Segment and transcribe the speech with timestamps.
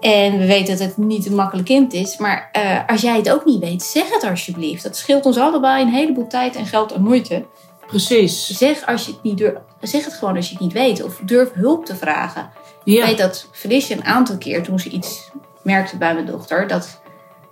[0.00, 2.16] En we weten dat het niet een makkelijk kind is.
[2.16, 4.82] Maar uh, als jij het ook niet weet, zeg het alsjeblieft.
[4.82, 7.44] Dat scheelt ons allebei een heleboel tijd en geld en moeite.
[7.86, 8.46] Precies.
[8.46, 11.02] Zeg, als je het niet durft, zeg het gewoon als je het niet weet.
[11.02, 12.50] Of durf hulp te vragen.
[12.84, 13.00] Ja.
[13.00, 15.30] Ik weet dat Felicia een aantal keer toen ze iets
[15.62, 16.66] merkte bij mijn dochter...
[16.66, 17.00] dat,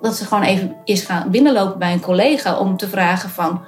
[0.00, 2.58] dat ze gewoon even is gaan binnenlopen bij een collega...
[2.58, 3.64] om te vragen van,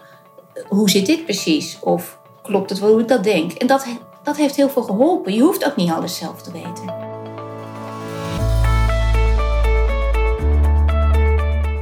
[0.68, 1.78] hoe zit dit precies?
[1.80, 3.52] Of klopt het wel hoe ik dat denk?
[3.52, 3.86] En dat,
[4.22, 5.34] dat heeft heel veel geholpen.
[5.34, 7.15] Je hoeft ook niet alles zelf te weten.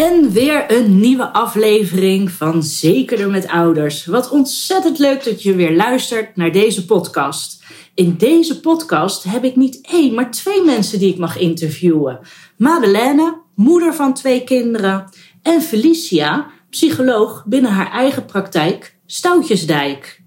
[0.00, 4.06] En weer een nieuwe aflevering van Zekerder met Ouders.
[4.06, 7.64] Wat ontzettend leuk dat je weer luistert naar deze podcast.
[7.94, 12.18] In deze podcast heb ik niet één, maar twee mensen die ik mag interviewen.
[12.56, 15.08] Madeleine, moeder van twee kinderen.
[15.42, 20.22] En Felicia, psycholoog binnen haar eigen praktijk, Stoutjesdijk.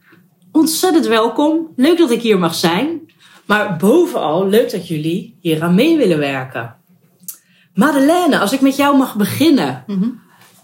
[0.52, 1.72] Ontzettend welkom.
[1.76, 3.02] Leuk dat ik hier mag zijn.
[3.46, 6.82] Maar bovenal leuk dat jullie hier aan mee willen werken.
[7.74, 9.84] Madeleine, als ik met jou mag beginnen.
[9.88, 10.10] Mhm.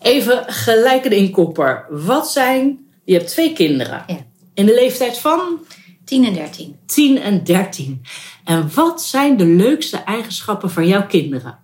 [0.01, 1.85] Even gelijk een inkopper.
[1.89, 4.03] Wat zijn, je hebt twee kinderen.
[4.07, 4.17] Ja.
[4.53, 5.59] In de leeftijd van?
[6.05, 6.75] 10 en 13.
[6.85, 8.01] 10 en 13.
[8.43, 11.57] En wat zijn de leukste eigenschappen van jouw kinderen?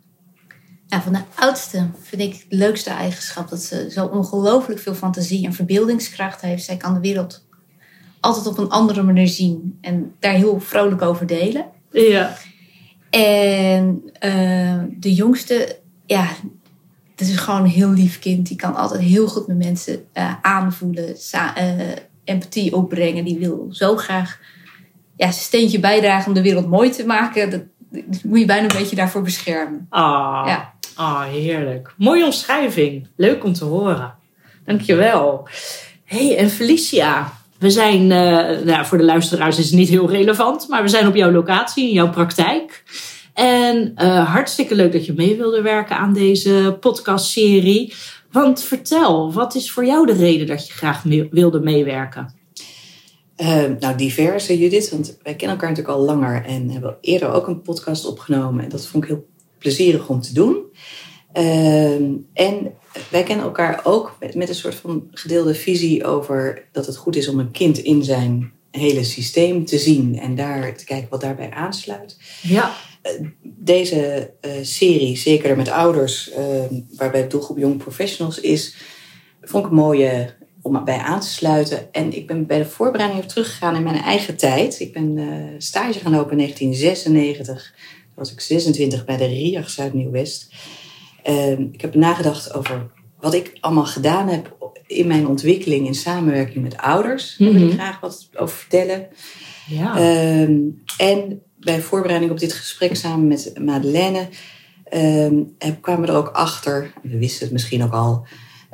[0.88, 5.46] Nou, van de oudste vind ik het leukste eigenschap dat ze zo ongelooflijk veel fantasie
[5.46, 6.64] en verbeeldingskracht heeft.
[6.64, 7.46] Zij kan de wereld
[8.20, 11.66] altijd op een andere manier zien en daar heel vrolijk over delen.
[11.92, 12.38] Ja.
[13.16, 16.28] En uh, de jongste, ja,
[17.16, 18.48] dat is gewoon een heel lief kind.
[18.48, 21.72] Die kan altijd heel goed met mensen uh, aanvoelen, uh,
[22.24, 23.26] empathie opbrengen.
[23.26, 24.40] Die wil zo graag
[25.16, 27.50] ja, zijn steentje bijdragen om de wereld mooi te maken.
[27.50, 29.88] Dat, dat moet je bijna een beetje daarvoor beschermen.
[29.90, 30.74] Ah, ja.
[30.96, 31.94] ah, heerlijk.
[31.98, 33.08] Mooie omschrijving.
[33.16, 34.16] Leuk om te horen.
[34.66, 35.48] Dankjewel.
[36.04, 40.68] hey, en Felicia, we zijn, uh, nou, voor de luisteraars is het niet heel relevant,
[40.68, 42.84] maar we zijn op jouw locatie, in jouw praktijk.
[43.34, 47.94] En uh, hartstikke leuk dat je mee wilde werken aan deze podcastserie.
[48.32, 52.34] Want vertel, wat is voor jou de reden dat je graag wilde meewerken?
[53.38, 57.48] Uh, nou, diverse Judith, want wij kennen elkaar natuurlijk al langer en hebben eerder ook
[57.48, 58.64] een podcast opgenomen.
[58.64, 59.28] En dat vond ik heel
[59.58, 60.58] plezierig om te doen.
[61.34, 61.94] Uh,
[62.34, 62.74] en
[63.10, 67.16] wij kennen elkaar ook met, met, een soort van gedeelde visie over dat het goed
[67.16, 71.22] is om een kind in zijn hele systeem te zien en daar te kijken wat
[71.22, 72.18] daarbij aansluit.
[72.42, 72.76] Ja.
[73.04, 78.76] Uh, deze uh, serie, zeker met ouders, uh, waarbij de doelgroep jong professionals is,
[79.42, 81.94] vond ik een mooie om bij aan te sluiten.
[81.94, 84.80] En ik ben bij de voorbereiding even teruggegaan in mijn eigen tijd.
[84.80, 85.20] Ik ben
[85.58, 87.74] stage gaan lopen in 1996.
[87.74, 90.54] Toen was ik 26 bij de RIAG Zuid-Nieuw-West.
[91.26, 92.88] Ehm, ik heb nagedacht over
[93.20, 97.36] wat ik allemaal gedaan heb in mijn ontwikkeling in samenwerking met ouders.
[97.38, 97.78] Daar wil ik mhm.
[97.78, 99.08] graag wat over vertellen.
[99.68, 99.98] Ja.
[99.98, 100.60] Ehm,
[100.98, 104.28] en bij voorbereiding op dit gesprek samen met Madeleine
[104.94, 108.26] um, kwamen we er ook achter, we wisten het misschien ook al,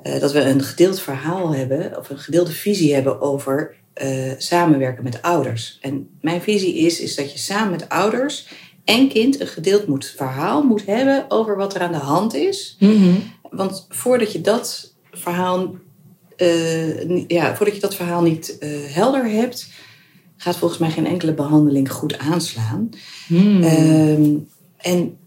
[0.04, 5.04] uh, dat we een gedeeld verhaal hebben, of een gedeelde visie hebben over uh, samenwerken
[5.04, 5.78] met ouders.
[5.82, 8.48] En mijn visie is, is dat je samen met ouders
[8.86, 12.76] en kind een gedeeld moet, verhaal moet hebben over wat er aan de hand is.
[12.80, 15.76] Mm Want voordat je dat verhaal,
[16.38, 19.70] uh, ja, voordat je dat verhaal niet uh, helder hebt,
[20.38, 22.90] gaat volgens mij geen enkele behandeling goed aanslaan.
[23.28, 23.64] Mm.
[23.64, 24.48] Um,
[24.78, 25.18] en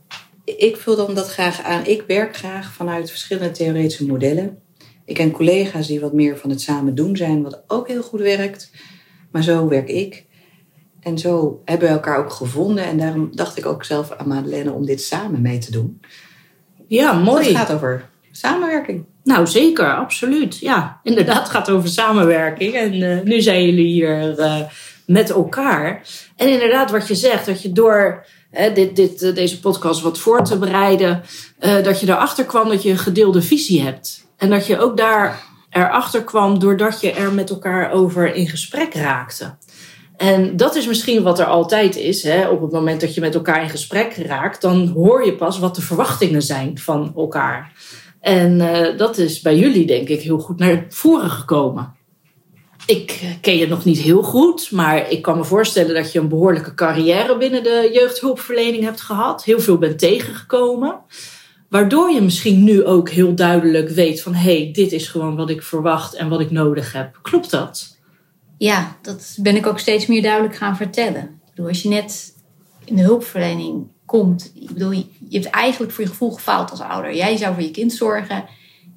[0.45, 1.87] ik vul dan dat graag aan.
[1.87, 4.59] Ik werk graag vanuit verschillende theoretische modellen.
[5.05, 8.21] Ik ken collega's die wat meer van het samen doen zijn, wat ook heel goed
[8.21, 8.71] werkt.
[9.31, 10.25] Maar zo werk ik.
[11.05, 12.85] En zo hebben we elkaar ook gevonden.
[12.85, 16.01] En daarom dacht ik ook zelf aan Madeleine om dit samen mee te doen.
[16.87, 17.47] Ja, mooi.
[17.47, 19.05] Het gaat over samenwerking.
[19.23, 20.59] Nou, zeker, absoluut.
[20.59, 22.75] Ja, inderdaad, het gaat over samenwerking.
[22.75, 24.61] En uh, nu zijn jullie hier uh,
[25.07, 26.03] met elkaar.
[26.37, 30.45] En inderdaad, wat je zegt, dat je door uh, dit, dit, deze podcast wat voor
[30.45, 31.23] te bereiden,
[31.59, 34.27] dat je erachter kwam dat je een gedeelde visie hebt.
[34.37, 38.95] En dat je ook daar erachter kwam doordat je er met elkaar over in gesprek
[38.95, 39.55] raakte.
[40.25, 42.23] En dat is misschien wat er altijd is.
[42.23, 42.49] Hè?
[42.49, 45.75] Op het moment dat je met elkaar in gesprek raakt, dan hoor je pas wat
[45.75, 47.73] de verwachtingen zijn van elkaar.
[48.21, 51.95] En uh, dat is bij jullie, denk ik, heel goed naar voren gekomen.
[52.87, 56.29] ik ken je nog niet heel goed, maar ik kan me voorstellen dat je een
[56.29, 59.45] behoorlijke carrière binnen de jeugdhulpverlening hebt gehad.
[59.45, 61.01] Heel veel bent tegengekomen.
[61.69, 65.51] Waardoor je misschien nu ook heel duidelijk weet van hé, hey, dit is gewoon wat
[65.51, 67.19] ik verwacht en wat ik nodig heb.
[67.23, 67.94] Klopt dat?
[68.59, 71.23] Ja, dat ben ik ook steeds meer duidelijk gaan vertellen.
[71.23, 72.35] Ik bedoel, als je net
[72.85, 77.15] in de hulpverlening komt, ik bedoel, je hebt eigenlijk voor je gevoel gefaald als ouder.
[77.17, 78.45] Jij zou voor je kind zorgen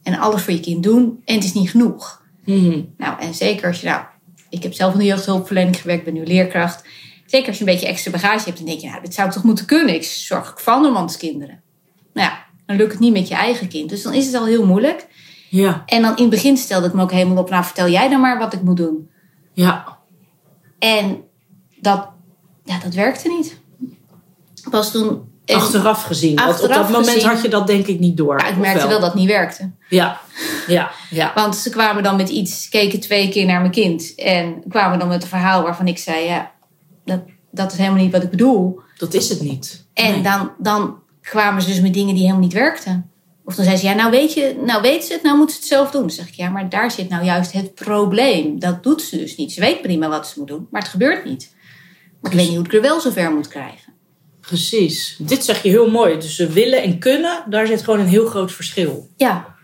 [0.04, 2.21] en alles voor je kind doen en het is niet genoeg.
[2.45, 2.81] Mhm.
[2.98, 4.01] Nou, en zeker als je, nou,
[4.50, 6.83] ik heb zelf in de jeugdhulpverlening gewerkt, ben nu leerkracht.
[7.25, 9.33] Zeker als je een beetje extra bagage hebt, dan denk je, nou, dit zou ik
[9.33, 9.95] toch moeten kunnen.
[9.95, 11.62] Ik zorg voor andermans kinderen.
[12.13, 13.89] Nou ja, dan lukt het niet met je eigen kind.
[13.89, 15.07] Dus dan is het al heel moeilijk.
[15.50, 18.09] Ja, En dan in het begin stelde ik me ook helemaal op, nou, vertel jij
[18.09, 19.09] dan maar wat ik moet doen.
[19.63, 19.98] Ja,
[20.80, 21.24] En
[21.81, 22.09] dat,
[22.63, 23.59] ja, dat werkte niet.
[24.69, 25.36] Pas toen.
[25.45, 26.36] en- achteraf gezien.
[26.36, 28.39] Want op Achteraf dat moment gezien- had je dat denk ik niet door.
[28.39, 29.71] ja, ik merkte wel dat het niet werkte.
[29.89, 30.19] Ja,
[30.68, 31.31] ja, ja.
[31.42, 34.15] Want ze kwamen dan met iets, keken twee keer naar mijn kind.
[34.15, 36.51] En kwamen dan met een verhaal waarvan ik zei: Ja,
[37.06, 37.19] dat,
[37.51, 38.80] dat is helemaal niet wat ik bedoel.
[38.98, 39.86] Dat is het niet.
[39.94, 40.21] En Nee.
[40.21, 43.12] dan, dan kwamen ze dus met dingen die helemaal niet werkten.
[43.48, 45.58] Of dan zei ze: Ja, nou weet, je, nou weet ze het, nou moet ze
[45.58, 46.02] het zelf doen.
[46.02, 48.60] Dan zeg ik: Ja, maar daar zit nou juist het probleem.
[48.60, 49.52] Dat doet ze dus niet.
[49.52, 51.56] Ze weet prima wat ze moet doen, maar het gebeurt niet.
[52.22, 53.94] Maar ik weet niet hoe ik er wel zover moet krijgen.
[54.42, 55.18] Precies.
[55.20, 56.14] Dit zeg je heel mooi.
[56.20, 59.10] Dus ze willen en kunnen, daar zit gewoon een heel groot verschil.
[59.16, 59.56] Ja,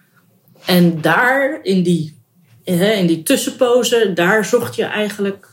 [0.65, 2.21] En daar, in die,
[2.63, 5.50] in die tussenpozen, daar zocht je eigenlijk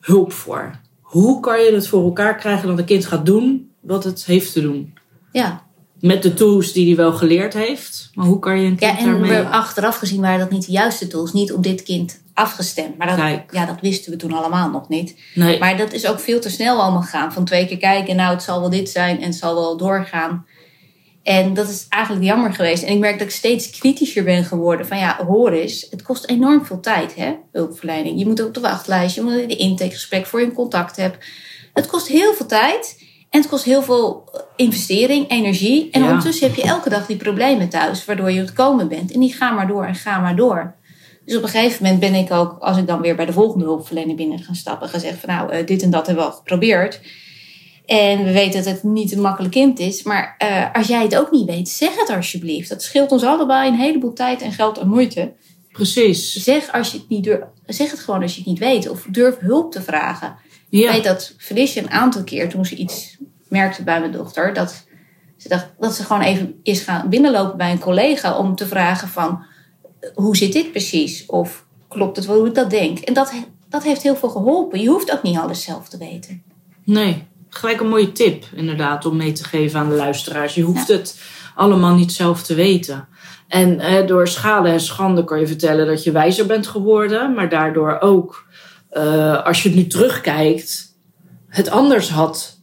[0.00, 0.80] hulp voor.
[1.00, 4.52] Hoe kan je het voor elkaar krijgen dat een kind gaat doen wat het heeft
[4.52, 4.98] te doen?
[5.32, 5.72] ja.
[6.06, 8.10] Met de tools die hij wel geleerd heeft.
[8.14, 9.30] Maar hoe kan je een kind Ja, en daarmee...
[9.30, 11.32] we, achteraf gezien waren dat niet de juiste tools.
[11.32, 12.98] Niet op dit kind afgestemd.
[12.98, 13.52] Maar dat, Kijk.
[13.52, 15.16] ja, dat wisten we toen allemaal nog niet.
[15.34, 17.32] Nee, Maar dat is ook veel te snel allemaal gegaan.
[17.32, 20.46] Van twee keer kijken, nou het zal wel dit zijn en het zal wel doorgaan.
[21.22, 22.82] En dat is eigenlijk jammer geweest.
[22.82, 24.86] En ik merk dat ik steeds kritischer ben geworden.
[24.86, 28.18] Van ja, hoor eens, het kost enorm veel tijd, hè, hulpverlening.
[28.18, 31.24] Je moet op de wachtlijst, je moet in de intakegesprek voor je een contact hebt.
[31.72, 33.03] Het kost heel veel tijd.
[33.34, 35.88] En het kost heel veel eh, investering, energie.
[35.90, 36.06] En Ja.
[36.06, 39.12] ondertussen heb je elke dag die problemen thuis, waardoor je gekomen bent.
[39.12, 40.74] En die gaan maar door en gaan maar door.
[41.24, 43.64] Dus op een gegeven moment ben ik ook, als ik dan weer bij de volgende
[43.64, 47.00] hulpverlener binnen ga stappen, gezegd van nou, eh, dit en dat hebben we al geprobeerd.
[47.86, 50.02] En we weten dat het niet een makkelijk kind is.
[50.02, 52.68] Maar eh, als jij het ook niet weet, zeg het alsjeblieft.
[52.68, 55.32] Dat scheelt ons allebei een heleboel tijd en geld en moeite.
[55.72, 56.32] precies.
[56.32, 58.88] Zeg, als je het, niet durf, zeg het gewoon als je het niet weet.
[58.88, 60.36] Of durf hulp te vragen.
[60.70, 63.13] Ik Ja, weet dat Felicia een aantal keer, toen ze iets
[63.54, 64.86] merkte bij mijn dochter, dat
[65.36, 69.08] ze dacht dat ze gewoon even is gaan binnenlopen bij een collega om te vragen
[69.08, 69.44] van
[70.14, 71.26] hoe zit dit precies?
[71.26, 72.98] Of klopt het wel hoe ik dat denk?
[72.98, 73.32] En dat,
[73.68, 74.80] dat heeft heel veel geholpen.
[74.80, 76.42] Je hoeft ook niet alles zelf te weten.
[76.84, 77.32] nee.
[77.48, 80.54] Gelijk een mooie tip inderdaad om mee te geven aan de luisteraars.
[80.54, 81.20] Je hoeft het
[81.54, 83.08] allemaal niet zelf te weten.
[83.48, 87.34] En eh, door schade en schande kan je vertellen dat je wijzer bent geworden.
[87.34, 88.46] Maar daardoor ook,
[88.90, 90.96] eh, als je nu terugkijkt,
[91.48, 92.53] het anders had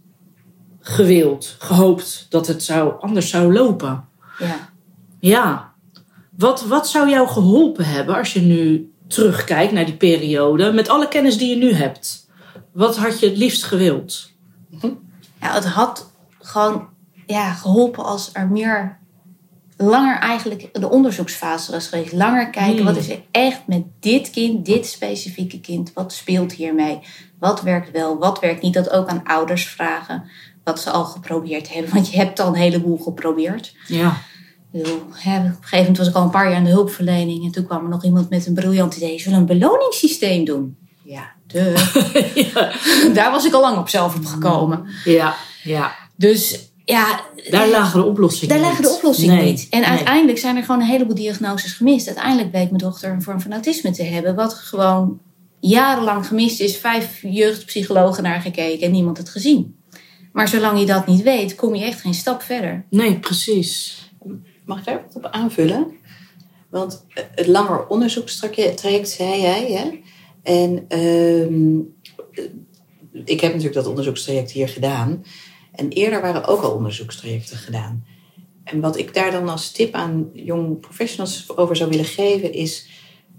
[0.82, 4.06] gewild, gehoopt dat het zou, anders zou lopen.
[4.40, 4.70] Ja.
[5.20, 5.74] Ja.
[6.30, 11.08] Wat, wat zou jou geholpen hebben als je nu terugkijkt naar die periode, met alle
[11.08, 12.30] kennis die je nu hebt?
[12.72, 14.32] Wat had je het liefst gewild?
[15.42, 16.88] Ja, het had gewoon
[17.26, 19.00] ja, geholpen als er meer
[19.78, 22.14] langer eigenlijk de onderzoeksfase was geweest.
[22.14, 22.86] Langer kijken, Hmm.
[22.86, 27.00] wat is er echt met dit kind, dit specifieke kind, wat speelt hiermee?
[27.40, 28.74] Wat werkt wel, wat werkt niet?
[28.74, 30.24] Dat ook aan ouders vragen
[30.64, 31.94] wat ze al geprobeerd hebben.
[31.94, 33.76] Want je hebt al een heleboel geprobeerd.
[33.88, 34.22] Ja.
[34.72, 37.46] Hè, op een gegeven moment was ik al een paar jaar in de hulpverlening.
[37.46, 39.20] En toen kwam er nog iemand met een briljant idee.
[39.20, 40.78] Zullen een beloningssysteem doen?
[41.04, 41.92] Ja, de.
[42.54, 42.72] ja.
[43.14, 44.86] Daar was ik al lang op zelf op gekomen.
[45.04, 45.36] Ja.
[45.64, 45.96] ja.
[46.16, 49.68] Dus ja, Daar lagen de oplossingen daar lagen de oplossingen niet.
[49.70, 49.90] En nee.
[49.90, 52.08] uiteindelijk zijn er gewoon een heleboel diagnoses gemist.
[52.08, 54.36] Uiteindelijk bleek mijn dochter een vorm van autisme te hebben.
[54.36, 55.20] Wat gewoon
[55.60, 56.78] jarenlang gemist is.
[56.78, 59.81] Vijf jeugdpsychologen naar gekeken en niemand het gezien.
[60.32, 62.86] Maar zolang je dat niet weet, kom je echt geen stap verder.
[62.90, 64.00] Nee, precies.
[64.66, 65.92] Mag ik daar wat op aanvullen?
[66.70, 70.00] Want het langer onderzoekstraject, zei jij, hè?
[70.44, 71.80] En ehm,
[72.32, 72.44] eh,
[73.26, 75.24] ik heb natuurlijk dat onderzoekstraject hier gedaan.
[75.72, 78.06] En eerder waren ook al onderzoekstrajecten gedaan.
[78.64, 82.90] En wat ik daar dan als tip aan jong professionals over zou willen geven is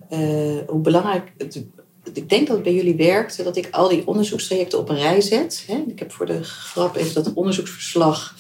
[0.09, 1.65] eh, hoe belangrijk het.
[2.13, 5.21] Ik denk dat het bij jullie werkte dat ik al die onderzoekstrajecten op een rij
[5.21, 5.65] zet.
[5.67, 5.85] Hè?
[5.87, 8.35] Ik heb voor de grap even dat onderzoeksverslag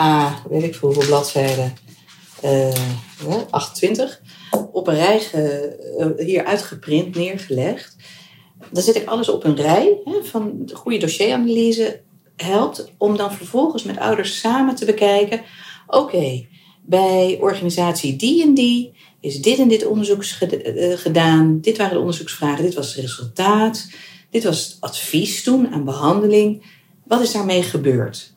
[0.00, 1.76] A, weet ik veel hoeveel bladzijden,
[2.40, 2.74] eh,
[3.28, 4.20] hè, 28,
[4.72, 7.96] op een rij eh, hier uitgeprint, neergelegd.
[8.70, 12.00] Dan zet ik alles op een rij hè, van de goede dossieranalyse
[12.36, 15.42] helpt om dan vervolgens met ouders samen te bekijken.
[15.86, 16.46] Oké,
[16.82, 21.60] bij organisatie die en die is dit en dit onderzoek uh, gedaan.
[21.60, 23.88] Dit waren de onderzoeksvragen, dit was het resultaat.
[24.30, 26.62] Dit was advies toen aan behandeling.
[27.04, 28.34] Wat is daarmee gebeurd?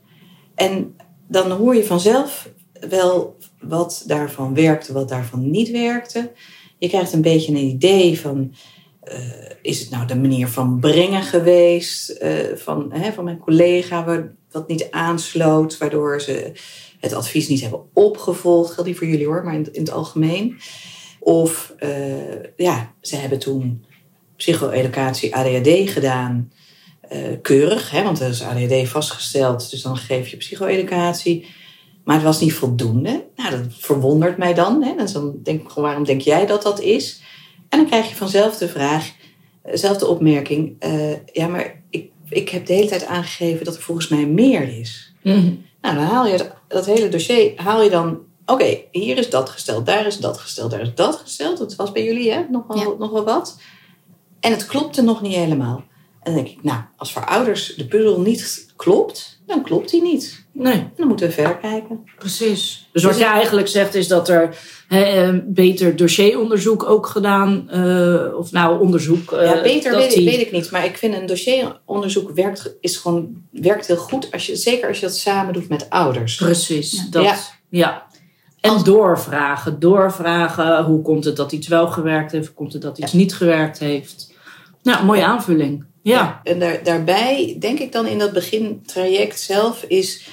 [0.56, 0.96] En
[1.28, 2.50] dan hoor je vanzelf
[2.90, 6.32] wel wat daarvan werkte, wat daarvan niet werkte.
[6.78, 8.54] Je krijgt een beetje een idee van,
[9.62, 14.68] is het nou de manier van brengen geweest uh, van, hè, van mijn collega, wat
[14.68, 16.52] niet aansloot, waardoor ze
[17.00, 18.74] het advies niet hebben opgevolgd.
[18.74, 20.58] Geldt niet voor jullie hoor, maar in, in het algemeen.
[21.20, 23.86] Of uh, ja, ze hebben toen
[24.36, 26.52] psycho-educatie ADHD gedaan.
[27.42, 31.46] keurig, hè, want er is ADHD vastgesteld, dus dan geef je psycho-educatie.
[32.08, 33.26] Maar het was niet voldoende.
[33.36, 34.84] Nou, dat verwondert mij dan.
[34.84, 35.06] Hè.
[35.14, 37.22] Dan denk ik gewoon, waarom denk jij dat dat is?
[37.70, 39.12] En dan krijg je vanzelf de vraag,
[39.64, 40.84] dezelfde eh, opmerking.
[40.86, 44.80] Uh, ja, maar ik, ik heb de hele tijd aangegeven dat er volgens mij meer
[44.80, 45.14] is.
[45.24, 48.20] Mm Nou, dan haal je dat, hele dossier, haal je dan...
[48.46, 51.58] Oké, hier is dat gesteld, daar is dat gesteld, daar is dat gesteld.
[51.58, 52.44] Dat was bij jullie, hè?
[52.50, 53.60] Nog wel, nog wel wat.
[54.40, 55.84] En het klopte nog niet helemaal.
[56.24, 60.02] En dan denk ik, nou, als voor ouders de puzzel niet klopt, dan klopt die
[60.02, 60.47] niet.
[60.58, 60.90] Nee.
[60.96, 62.04] Dan moeten we verder kijken.
[62.18, 62.90] Precies.
[62.92, 68.38] Dus wat dus je eigenlijk zegt is dat er he, beter dossieronderzoek ook gedaan, uh,
[68.38, 69.32] of nou onderzoek.
[69.32, 70.26] Uh, ja, beter weet, die...
[70.26, 70.72] weet, ik niet.
[70.72, 75.00] Maar ik vind een dossieronderzoek werkt, is gewoon, werkt heel goed, als je, zeker als
[75.00, 76.36] je dat samen doet met ouders.
[76.36, 76.92] Precies.
[76.92, 77.08] Ja.
[77.10, 77.38] Dat, ja.
[77.70, 78.06] ja.
[78.60, 79.80] En doorvragen.
[79.80, 80.84] Doorvragen.
[80.84, 82.48] Hoe komt het dat iets wel gewerkt heeft?
[82.48, 84.34] Hoe komt het dat iets niet gewerkt heeft?
[84.84, 85.86] Nou, mooie aanvulling.
[86.02, 86.40] Ja.
[86.44, 90.28] En daar, daarbij denk ik dan in dat begintraject zelf is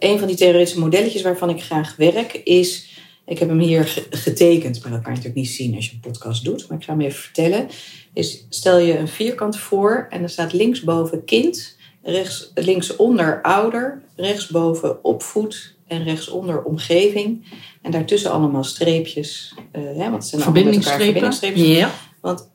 [0.00, 2.88] een van die theoretische modelletjes waarvan ik graag werk, is.
[3.26, 6.00] Ik heb hem hier getekend, maar dat kan je natuurlijk niet zien als je een
[6.00, 6.68] podcast doet.
[6.68, 7.68] Maar ik ga hem even vertellen.
[8.12, 15.04] Is, stel je een vierkant voor en er staat linksboven kind, rechts, linksonder ouder, rechtsboven
[15.04, 17.44] opvoed en rechtsonder omgeving.
[17.82, 19.54] En daartussen allemaal streepjes.
[19.72, 21.04] Uh, hè, want het zijn verbindingsstrepen.
[21.04, 21.66] verbindingsstreepjes.
[21.66, 21.90] Ja.
[22.20, 22.50] Want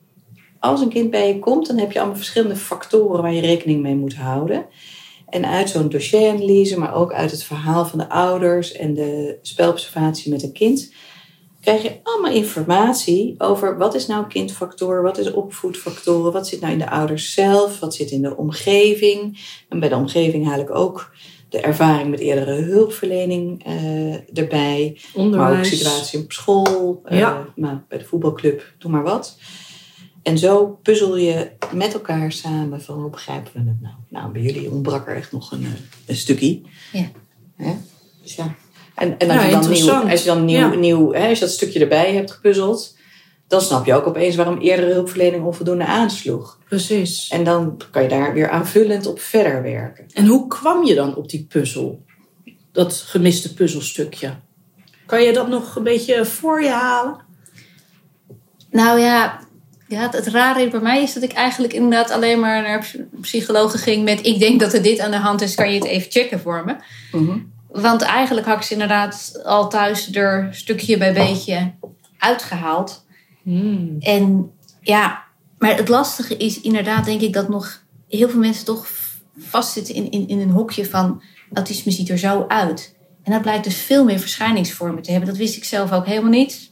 [0.60, 3.82] als een kind bij je komt, dan heb je allemaal verschillende factoren waar je rekening
[3.82, 4.66] mee moet houden.
[5.36, 10.32] En uit zo'n dossieranalyse, maar ook uit het verhaal van de ouders en de spelobservatie
[10.32, 10.94] met een kind,
[11.62, 16.74] krijg je allemaal informatie over wat is nou kindfactor, wat is opvoedfactoren, wat zit nou
[16.74, 19.40] in de ouders zelf, wat zit in de omgeving.
[19.70, 21.12] En bij de omgeving haal ik ook
[21.50, 25.00] de ervaring met eerdere hulpverlening uh, erbij.
[25.14, 25.50] Onderwijs.
[25.50, 29.38] Maar ook situatie op school, uh, bij de voetbalclub, doe maar wat.
[30.26, 33.94] En zo puzzel je met elkaar samen van hoe begrijpen we het nou?
[34.10, 35.72] Nou, bij jullie ontbrak er echt nog een, eh,
[36.06, 36.62] een stukje.
[36.92, 37.10] Ja.
[38.22, 38.56] Dus ja.
[38.96, 41.54] En, en als, je dan nieuw, als je dan nieuw, nieuw hè, als je dat
[41.54, 42.98] stukje erbij hebt gepuzzeld,
[43.48, 46.60] dan snap je ook opeens waarom eerdere hulpverlening onvoldoende aansloeg.
[46.68, 47.30] Precies.
[47.30, 50.06] En dan kan je daar weer aanvullend op verder werken.
[50.14, 52.04] En hoe kwam je dan op die puzzel?
[52.72, 54.36] Dat gemiste puzzelstukje.
[55.06, 57.24] Kan je dat nog een beetje voor je halen?
[58.72, 59.45] Nou ja,
[59.88, 64.04] ja, het, rare bij mij is dat ik eigenlijk inderdaad alleen maar naar psychologen ging
[64.04, 66.40] met: Ik denk dat er dit aan de hand is, kan je het even checken
[66.40, 66.76] voor me?
[67.12, 67.38] Mhm.
[67.68, 71.74] Want eigenlijk had ik ze inderdaad al thuis er stukje bij beetje
[72.18, 73.06] uitgehaald.
[73.44, 73.96] Hmm.
[74.00, 74.52] En
[74.82, 75.24] ja,
[75.58, 78.88] maar het lastige is inderdaad, denk ik, dat nog heel veel mensen toch
[79.38, 81.22] vastzitten in, in, in een hokje van
[81.54, 82.96] autisme ziet er zo uit.
[83.24, 85.30] En dat blijkt dus veel meer verschijningsvormen te hebben.
[85.30, 86.72] Dat wist ik zelf ook helemaal niet,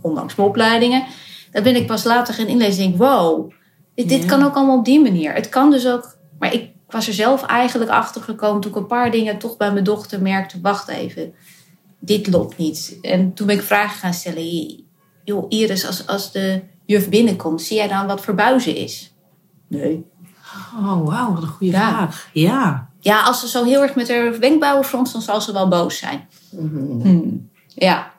[0.00, 1.04] ondanks mijn opleidingen.
[1.52, 3.52] Daar ben ik pas later gaan inlezen en denk, wow,
[3.94, 5.34] dit, dit kan ook allemaal op die manier.
[5.34, 8.86] Het kan dus ook, maar ik was er zelf eigenlijk achter gekomen toen ik een
[8.86, 11.34] paar dingen toch bij mijn dochter merkte, wacht even,
[11.98, 12.98] dit loopt niet.
[13.02, 14.84] En toen ben ik vragen gaan stellen,
[15.24, 19.14] joh Iris, als, als de juf binnenkomt, zie jij dan wat verbuizen is?
[19.68, 20.04] Nee.
[20.76, 22.28] Oh, wauw, wat een goede vraag.
[22.32, 22.90] Ja.
[23.00, 25.98] Ja, als ze zo heel erg met haar wenkbrauwen fronst, dan zal ze wel boos
[25.98, 26.28] zijn.
[26.50, 28.12] Mm Ja.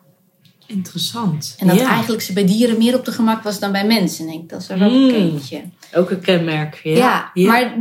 [0.74, 1.56] Interessant.
[1.58, 4.26] En dat eigenlijk ze bij dieren meer op de gemak was dan bij mensen.
[4.26, 4.50] Denk ik.
[4.50, 5.10] Dat is er ook een hmm.
[5.10, 5.62] eentje.
[5.94, 6.80] Ook een kenmerk.
[6.84, 7.32] Ja.
[7.34, 7.76] ja, maar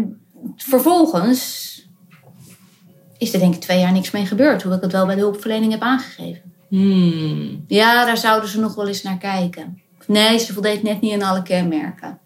[0.57, 1.61] vervolgens
[3.19, 4.63] is er denk ik twee jaar niks mee gebeurd.
[4.63, 6.43] Hoewel ik het wel bij de hulpverlening heb aangegeven.
[6.69, 7.65] Hmm.
[7.67, 9.83] Ja, daar zouden ze nog wel eens naar kijken.
[10.07, 12.19] Nee, ze voldeed net niet aan alle kenmerken.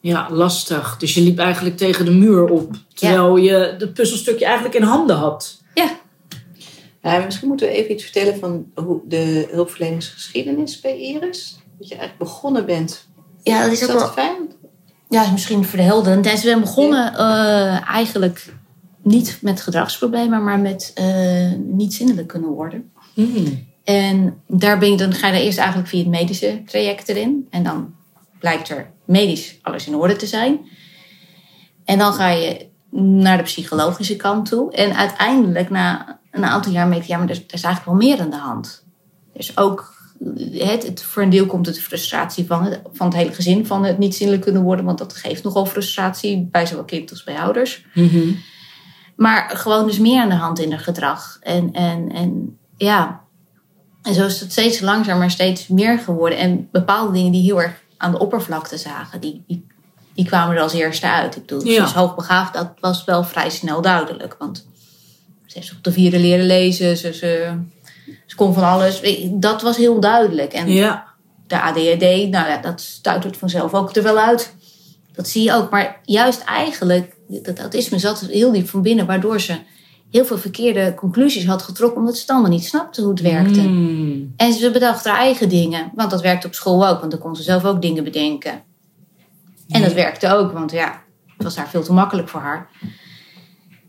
[0.00, 0.96] Ja, lastig.
[0.96, 2.76] Dus je liep eigenlijk tegen de muur op.
[2.94, 5.62] Terwijl je het puzzelstukje eigenlijk in handen had.
[7.02, 11.58] Uh, misschien moeten we even iets vertellen van hoe de hulpverleningsgeschiedenis bij Iris.
[11.78, 13.08] Dat je eigenlijk begonnen bent.
[13.42, 14.52] Ja, dat is, ook wel fijn.
[15.08, 16.22] Ja, misschien voor de helden.
[16.22, 18.52] we zijn begonnen uh, eigenlijk
[19.02, 22.90] niet met gedragsproblemen, maar met uh, niet zinnelijk kunnen worden.
[23.14, 23.66] Hmm.
[23.84, 27.46] En daar ben je, dan ga je eerst eigenlijk via het medische traject erin.
[27.50, 27.94] En dan
[28.38, 30.58] blijkt er medisch alles in orde te zijn.
[31.84, 34.72] En dan ga je naar de psychologische kant toe.
[34.72, 38.20] En uiteindelijk, na een aantal jaar merk je, ja, maar er, is eigenlijk wel meer
[38.20, 38.84] aan de hand.
[39.32, 39.96] Dus ook
[40.52, 43.84] het, het, voor een deel komt het frustratie van het, van het hele gezin, van
[43.84, 47.38] het niet zinnelijk kunnen worden, want dat geeft nogal frustratie bij zowel kind als bij
[47.38, 47.84] ouders.
[47.94, 48.32] Mhm.
[49.16, 51.38] Maar gewoon dus meer aan de hand in haar gedrag.
[51.42, 53.20] En, en, en ja,
[54.02, 56.38] en zo is het steeds langzamer steeds meer geworden.
[56.38, 59.66] En bepaalde dingen die heel erg aan de oppervlakte zagen, die, die,
[60.14, 61.36] die kwamen er als eerste uit.
[61.36, 61.84] Ik bedoel, Ja.
[61.84, 64.36] is hoogbegaafd, dat was wel vrij snel duidelijk.
[64.38, 64.66] Want
[65.48, 67.58] ze heeft op de vierde leren lezen, ze, ze,
[68.26, 69.00] ze kon van alles.
[69.32, 70.52] Dat was heel duidelijk.
[70.52, 71.06] En Ja.
[71.46, 72.00] de ADHD,
[72.30, 74.54] nou ja, dat stuitert vanzelf ook er wel uit.
[75.12, 75.70] Dat zie je ook.
[75.70, 79.58] Maar juist eigenlijk, dat autisme zat heel diep van binnen, waardoor ze
[80.10, 83.60] heel veel verkeerde conclusies had getrokken, omdat ze het allemaal niet snapte hoe het werkte.
[83.60, 84.32] Mm.
[84.36, 87.36] En ze bedacht haar eigen dingen, want dat werkte op school ook, want dan kon
[87.36, 88.62] ze zelf ook dingen bedenken.
[89.68, 91.02] En dat werkte ook, want ja,
[91.36, 92.68] het was daar veel te makkelijk voor haar.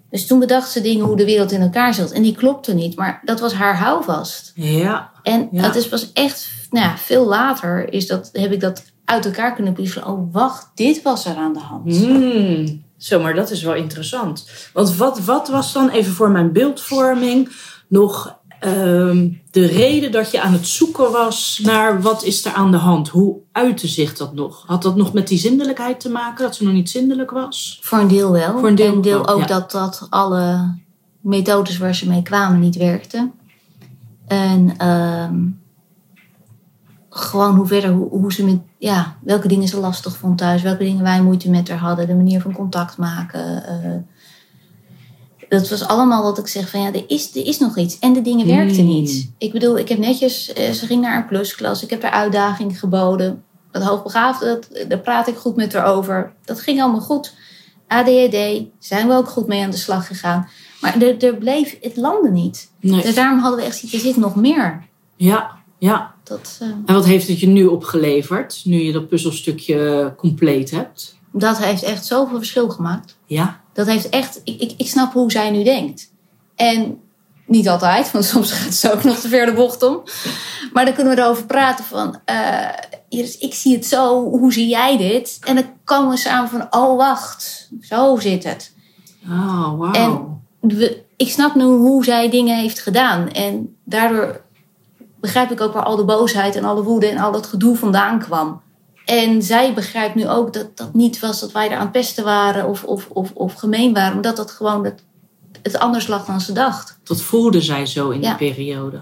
[0.09, 2.11] Dus toen bedacht ze dingen hoe de wereld in elkaar zat.
[2.11, 4.51] En die klopte niet, maar dat was haar houvast.
[4.55, 5.11] Ja.
[5.23, 5.61] En Ja.
[5.61, 9.55] dat is pas echt, nou ja, veel later is dat, heb ik dat uit elkaar
[9.55, 10.07] kunnen puzzelen.
[10.07, 11.85] Oh, wacht, dit was er aan de hand.
[11.85, 12.83] Mm.
[12.97, 14.49] Zo, maar dat is wel interessant.
[14.73, 17.49] Want wat, wat was dan, even voor mijn beeldvorming,
[17.87, 22.71] nog ehm, de reden dat je aan het zoeken was naar wat is er aan
[22.71, 23.09] de hand?
[23.09, 24.63] Hoe uitte zich dat nog?
[24.67, 27.79] Had dat nog met die zindelijkheid te maken, dat ze nog niet zindelijk was?
[27.81, 28.59] Voor een deel wel.
[28.59, 29.45] Voor een deel en deel ook ja.
[29.45, 30.75] dat, dat alle
[31.21, 33.33] methodes waar ze mee kwamen niet werkten.
[34.27, 35.35] En ehm,
[37.09, 40.83] gewoon hoe verder, hoe, hoe ze met, ja, welke dingen ze lastig vond thuis, welke
[40.83, 43.63] dingen wij moeite met haar hadden, de manier van contact maken.
[43.67, 43.91] eh.
[45.49, 47.99] Dat was allemaal dat ik zeg van ja, er is, er is nog iets.
[47.99, 48.93] En de dingen werkten Hmm.
[48.93, 49.31] niet.
[49.37, 52.79] Ik bedoel, ik heb netjes, eh, ze ging naar een plusklas, ik heb haar uitdaging
[52.79, 53.43] geboden.
[53.71, 56.33] Dat hoogbegaafde, dat, daar praat ik goed met haar over.
[56.45, 57.33] Dat ging allemaal goed.
[57.87, 60.47] ADHD, zijn we ook goed mee aan de slag gegaan.
[60.81, 62.71] Maar er, er bleef, het landde niet.
[62.79, 63.01] Nee.
[63.01, 64.87] Dus daarom hadden we echt zoiets, er zit nog meer.
[65.15, 66.13] Ja, ja.
[66.23, 71.17] Dat, eh, En wat heeft het je nu opgeleverd, nu je dat puzzelstukje compleet hebt?
[71.31, 73.17] dat heeft echt zoveel verschil gemaakt.
[73.25, 73.61] Ja.
[73.79, 76.11] Dat heeft echt, ik, ik, ik snap hoe zij nu denkt.
[76.55, 76.99] En
[77.45, 80.01] niet altijd, want soms gaat ze ook nog te ver de bocht om.
[80.73, 82.19] Maar dan kunnen we erover praten van,
[83.09, 85.37] Iris, ik zie het zo, hoe zie jij dit?
[85.43, 88.73] En dan komen we samen van, oh wacht, zo zit het.
[89.29, 89.91] Oh, wauw.
[89.91, 93.29] En we, ik snap nu hoe zij dingen heeft gedaan.
[93.29, 94.41] En daardoor
[95.19, 98.19] begrijp ik ook waar al de boosheid en alle woede en al dat gedoe vandaan
[98.19, 98.61] kwam.
[99.09, 102.23] En zij begrijpt nu ook dat dat niet was dat wij er aan het pesten
[102.23, 104.13] waren of, of, of, of gemeen waren.
[104.13, 105.03] Maar dat dat gewoon het,
[105.61, 106.99] het anders lag dan ze dacht.
[107.03, 108.35] Dat voelde zij zo in Ja.
[108.35, 109.01] die periode.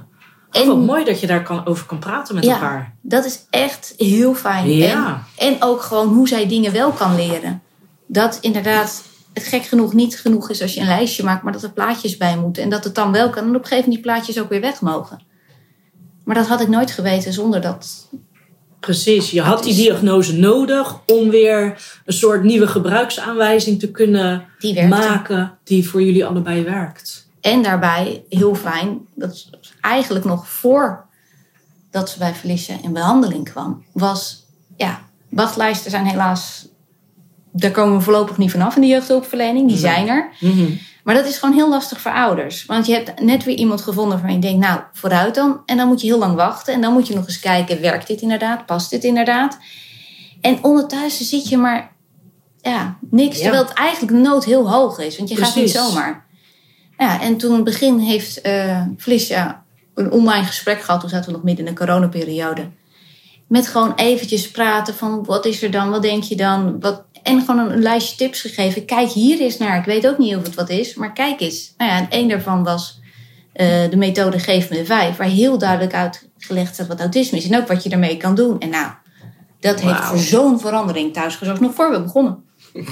[0.51, 2.53] En- wat mooi dat je daar kan, over kan praten met Ja.
[2.53, 2.95] elkaar.
[3.01, 4.69] Dat is echt heel fijn.
[4.69, 5.23] Ja.
[5.35, 7.61] En, en ook gewoon hoe zij dingen wel kan leren.
[8.07, 11.63] Dat inderdaad het gek genoeg niet genoeg is als je een lijstje maakt, maar dat
[11.63, 12.63] er plaatjes bij moeten.
[12.63, 13.43] En dat het dan wel kan.
[13.43, 15.21] En op een gegeven moment die plaatjes ook weer weg mogen.
[16.23, 18.09] Maar dat had ik nooit geweten zonder dat.
[18.79, 24.45] Precies, je had die is- diagnose nodig om weer een soort nieuwe gebruiksaanwijzing te kunnen
[24.59, 27.27] Die maken die voor jullie allebei werkt.
[27.41, 29.49] En daarbij heel fijn, dat is
[29.81, 31.05] eigenlijk nog voor
[31.91, 34.45] dat ze bij Felicia in behandeling kwam, was
[34.77, 36.67] ja, wachtlijsten zijn helaas.
[37.51, 39.67] Daar komen we voorlopig niet vanaf in de jeugdhulpverlening.
[39.67, 40.29] Die zijn er.
[41.07, 42.65] Maar dat is gewoon heel lastig voor ouders.
[42.65, 45.61] Want je hebt net weer iemand gevonden waarvan je denkt, nou, vooruit dan.
[45.65, 46.73] En dan moet je heel lang wachten.
[46.73, 48.65] En dan moet je nog eens kijken, werkt dit inderdaad?
[48.65, 49.57] Past dit inderdaad?
[50.41, 51.91] En ondertussen zit je maar,
[52.61, 53.37] ja, niks.
[53.37, 53.41] Ja.
[53.41, 55.17] Terwijl het eigenlijk de nood heel hoog is.
[55.17, 56.25] Want je gaat niet zomaar.
[56.97, 60.99] Ja, en toen in het begin heeft eh Felicia een online gesprek gehad.
[60.99, 62.69] Toen zaten we nog midden in de coronaperiode.
[63.47, 66.79] Met gewoon eventjes praten van wat is er dan, wat denk je dan?
[66.79, 68.85] Wat, en gewoon een, lijstje tips gegeven.
[68.85, 69.77] Kijk hier eens naar.
[69.77, 71.73] Ik weet ook niet of het wat is, maar kijk eens.
[71.77, 72.99] Nou ja, en één daarvan was
[73.53, 75.17] eh, de methode Geef me vijf.
[75.17, 77.49] Waar heel duidelijk uitgelegd staat wat autisme is.
[77.49, 78.59] En ook wat je ermee kan doen.
[78.59, 78.91] En nou,
[79.59, 82.43] dat heeft voor zo'n verandering thuisgezorgd nog voor we begonnen.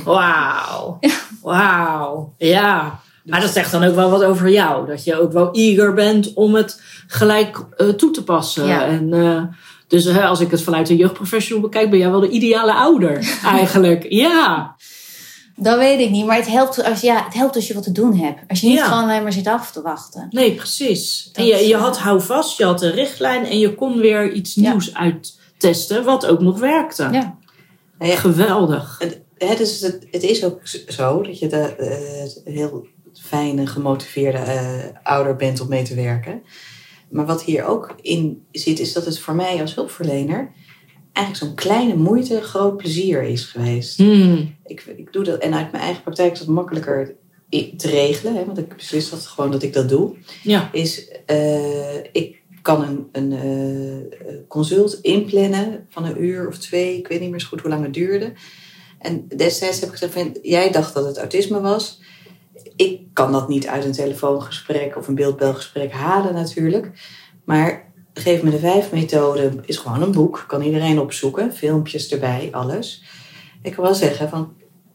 [0.03, 0.99] Wauw.
[1.41, 2.33] Wauw.
[2.37, 2.99] Ja.
[3.25, 4.87] Maar dat zegt dan ook wel wat over jou.
[4.87, 8.67] Dat je ook wel eager bent om het gelijk eh, toe te passen.
[8.67, 8.85] Ja.
[8.85, 9.43] En, eh,
[9.87, 13.35] dus hè, als ik het vanuit een jeugdprofessional bekijk, ben jij wel de ideale ouder
[13.57, 14.05] eigenlijk.
[14.09, 14.75] Ja.
[15.57, 17.91] Dat weet ik niet, maar het helpt als, ja, het helpt als je wat te
[17.91, 18.39] doen hebt.
[18.47, 18.85] Als je niet Ja.
[18.85, 20.27] gewoon alleen maar zit af te wachten.
[20.29, 21.29] Nee, precies.
[21.33, 23.97] En Dat, je, je eh, had hou vast, je had een richtlijn en je kon
[23.99, 24.69] weer iets Ja.
[24.71, 27.03] nieuws uittesten, wat ook nog werkte.
[27.03, 27.37] Ja.
[27.99, 29.01] Nou ja, Geweldig.
[29.37, 32.85] Hè, dus het, het is ook zo dat je eh, een heel
[33.21, 36.43] fijne, gemotiveerde eh, ouder bent om mee te werken.
[37.09, 40.51] Maar wat hier ook in zit, is dat het voor mij als hulpverlener
[41.15, 43.97] eigenlijk zo'n kleine moeite groot plezier is geweest.
[43.97, 44.55] Hmm.
[44.65, 47.15] Ik, ik doe dat, en uit mijn eigen praktijk is dat makkelijker
[47.49, 50.15] te regelen, hè, want ik beslis dat gewoon dat ik dat doe.
[50.43, 50.69] Ja.
[50.71, 56.97] Is, eh, ik kan een, een eh, consult inplannen van een uur of twee.
[56.97, 58.33] Ik weet niet meer zo goed hoe lang het duurde.
[58.99, 61.99] En destijds heb ik gezegd, van, jij dacht dat het autisme was.
[62.75, 66.91] Ik kan dat niet uit een telefoongesprek of een beeldbelgesprek halen natuurlijk.
[67.43, 67.85] Maar
[68.17, 70.43] Geef me de vijf methode is gewoon een boek.
[70.47, 71.53] Kan iedereen opzoeken.
[71.53, 73.03] Filmpjes erbij, alles.
[73.61, 74.53] Ik kan wel zeggen van,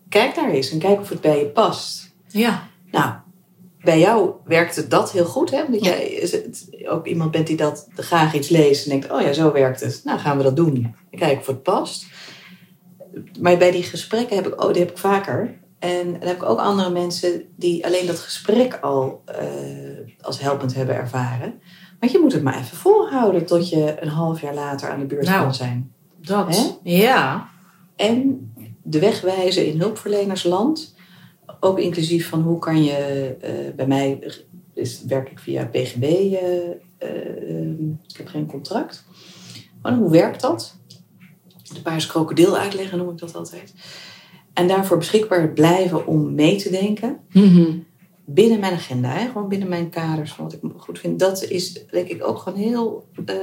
[0.09, 2.15] kijk daar eens en kijk of het bij je past.
[2.29, 2.69] Ja.
[2.91, 3.13] Nou,
[3.81, 5.63] bij jou werkte dat heel goed, hè?
[5.63, 6.29] Omdat jij
[6.89, 10.01] ook iemand bent die dat graag iets leest en denkt, oh ja, zo werkt het.
[10.05, 10.95] Nou, gaan we dat doen.
[11.11, 12.07] En kijken of het past.
[13.41, 15.59] Maar bij die gesprekken heb ik, oh, die heb ik vaker.
[15.81, 19.37] En dan heb ik ook andere mensen die alleen dat gesprek al uh,
[20.21, 21.61] als helpend hebben ervaren.
[22.01, 25.07] Maar je moet het maar even volhouden tot je een half jaar later aan de
[25.07, 25.93] beurt nou, kan zijn.
[26.17, 27.49] Dat, ja.
[27.97, 28.51] En
[28.83, 30.95] de wegwijzen in hulpverlenersland.
[31.61, 34.19] Ook inclusief van hoe kan je, uh, bij mij
[34.75, 36.39] is, werk ik via PGB, uh,
[37.03, 37.71] uh,
[38.07, 39.05] ik heb geen contract.
[39.83, 40.77] Maar hoe werkt dat?
[41.73, 43.75] De paars krokodil uitleggen noem ik dat altijd.
[44.61, 47.19] En daarvoor beschikbaar blijven om mee te denken.
[47.33, 47.89] Mm
[48.35, 49.27] binnen mijn agenda, hè?
[49.27, 51.19] gewoon binnen mijn kaders van wat ik goed vind.
[51.19, 53.35] Dat is denk ik ook gewoon heel, uh,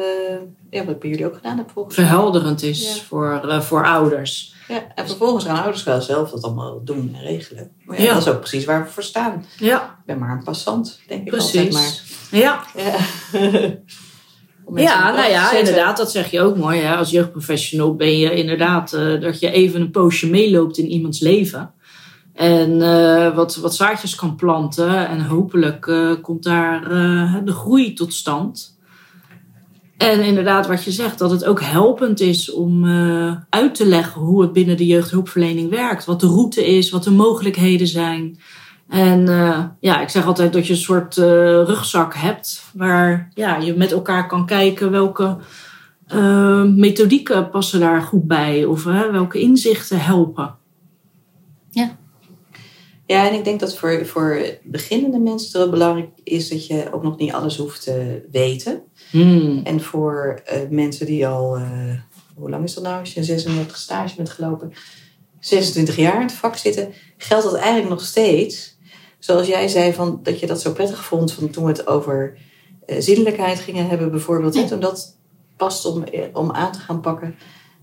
[0.70, 4.56] ja, wat ik bij jullie ook gedaan heb volgens Verhelderend is voor, uh, voor ouders.
[4.68, 7.72] Ja, en vervolgens gaan ouders wel zelf dat allemaal doen en regelen.
[7.86, 9.46] Maar ja, dat is ook precies waar we voor staan.
[9.58, 9.84] Ja.
[9.84, 11.56] Ik ben maar een passant, denk ik precies.
[11.56, 12.40] altijd maar.
[12.40, 12.64] Ja.
[12.76, 12.98] Ja.
[14.76, 16.80] Ja, nou ja, inderdaad, dat zeg je ook mooi.
[16.80, 16.96] Hè?
[16.96, 21.72] Als jeugdprofessional ben je inderdaad uh, dat je even een poosje meeloopt in iemands leven.
[22.34, 25.08] En uh, wat, wat zaadjes kan planten.
[25.08, 26.90] En hopelijk uh, komt daar
[27.46, 28.78] de groei tot stand.
[29.98, 32.86] En inderdaad, wat je zegt, dat het ook helpend is om
[33.50, 36.06] uit te leggen hoe het binnen de jeugdhulpverlening werkt.
[36.06, 38.40] Wat de route is, wat de mogelijkheden zijn.
[38.90, 39.26] En
[39.80, 44.28] ja, ik zeg altijd dat je een soort rugzak hebt waar ja, je met elkaar
[44.28, 45.38] kan kijken welke
[46.76, 48.66] methodieken passen daar goed bij.
[48.66, 50.56] Of welke inzichten helpen.
[51.70, 51.98] Ja.
[53.08, 56.88] Ja, en ik denk dat voor, voor beginnende mensen het wel belangrijk is dat je
[56.92, 58.82] ook nog niet alles hoeft te weten.
[59.12, 59.62] Hmm.
[59.64, 61.66] En voor uh, mensen die al, uh,
[62.36, 64.74] hoe lang is dat nou als je 36 stage bent gelopen?
[65.40, 68.77] 26 jaar in het vak zitten, geldt dat eigenlijk nog steeds.
[69.28, 72.38] Zoals jij zei, van, dat je dat zo prettig vond van toen we het over
[72.88, 74.54] uh, zinnelijkheid gingen hebben bijvoorbeeld.
[74.54, 74.66] Ja.
[74.66, 75.18] Toen dat
[75.58, 77.36] past om, om aan te gaan pakken,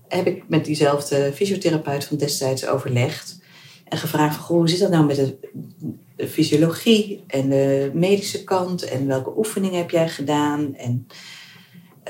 [0.07, 3.39] heb ik met diezelfde fysiotherapeut van destijds overlegd.
[3.87, 5.37] En gevraagd van, goh, hoe zit dat nou met de,
[6.15, 8.83] de, fysiologie en de medische kant?
[8.83, 10.75] En welke oefeningen heb jij gedaan?
[10.75, 11.07] En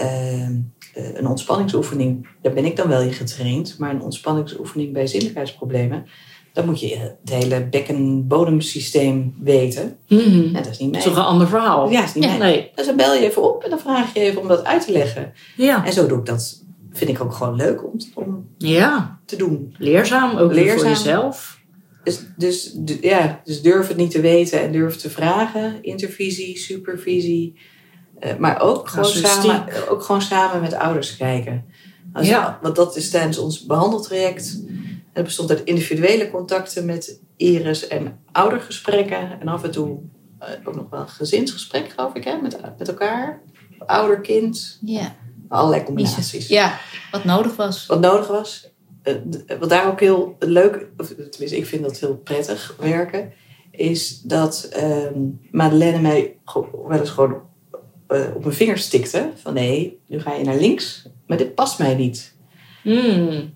[0.02, 0.50] uh,
[0.94, 3.78] een ontspanningsoefening, daar ben ik dan wel in getraind.
[3.80, 6.06] Maar een ontspanningsoefening bij zinnelijkheidsproblemen...
[6.56, 9.98] dan moet je het hele bekken-bodemsysteem weten.
[10.06, 10.90] Ja, dat is niet mee.
[10.92, 11.90] Dat is toch een ander verhaal?
[11.90, 12.40] Ja, dat is niet ja, mee.
[12.40, 12.72] Nee.
[12.76, 14.92] Dus dan bel je even op en dan vraag je even om dat uit te
[14.92, 15.34] leggen.
[15.56, 15.86] Ja.
[15.86, 16.64] En zo doe ik dat.
[16.92, 19.20] Vind ik ook gewoon leuk om, om ja.
[19.26, 19.76] te doen.
[19.78, 20.78] Leerzaam, ook Leerzaam.
[20.78, 21.60] voor jezelf.
[22.04, 25.84] Dus, dus, ja, dus durf het niet te weten en durf te vragen.
[25.84, 27.60] Intervisie, supervisie.
[28.20, 31.66] Uh, maar ook gewoon, samen, ook gewoon samen met ouders kijken.
[32.14, 32.60] Als Ja.
[32.62, 34.62] Want dat is tijdens ons behandeltraject.
[35.16, 39.40] Het bestond uit individuele contacten met Iris en oudergesprekken.
[39.40, 40.00] En af en toe
[40.42, 42.42] uh, ook nog wel een gezinsgesprek, geloof ik, hè?
[42.42, 43.42] Met, met elkaar.
[43.80, 44.80] Ouder, kind.
[44.82, 45.16] Ja.
[45.48, 46.48] Allerlei combinaties.
[46.48, 46.80] Ja,
[47.12, 47.86] wat nodig was.
[47.86, 48.70] Wat nodig was.
[49.04, 49.16] Uh,
[49.60, 53.34] wat daar ook heel leuk, of tenminste, ik vind dat heel prettig werken,
[53.72, 56.38] is dat um, Madeleine mij
[56.88, 57.42] wel eens gewoon
[58.08, 59.32] uh, op mijn vingers stikte.
[59.36, 62.36] Van nee, nu ga je naar links, maar dit past mij niet.
[62.84, 63.54] Mm.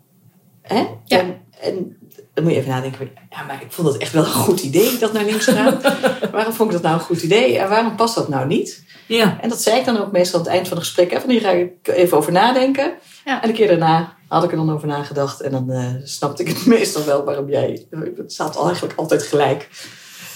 [0.61, 0.87] Hè?
[1.05, 1.19] Ja.
[1.19, 1.97] En, en
[2.33, 3.09] dan moet je even nadenken.
[3.29, 5.81] Ja, maar ik vond dat echt wel een goed idee dat naar links gaan.
[6.31, 8.83] waarom vond ik dat nou een goed idee en waarom past dat nou niet?
[9.05, 9.37] Ja.
[9.41, 11.11] En dat zei ik dan ook meestal aan het eind van het gesprek.
[11.11, 12.93] Hè, van hier ga ik even over nadenken.
[13.25, 13.41] Ja.
[13.41, 15.41] En een keer daarna had ik er dan over nagedacht.
[15.41, 17.85] En dan uh, snapte ik het meestal wel waarom jij...
[18.17, 19.69] Het staat eigenlijk altijd gelijk.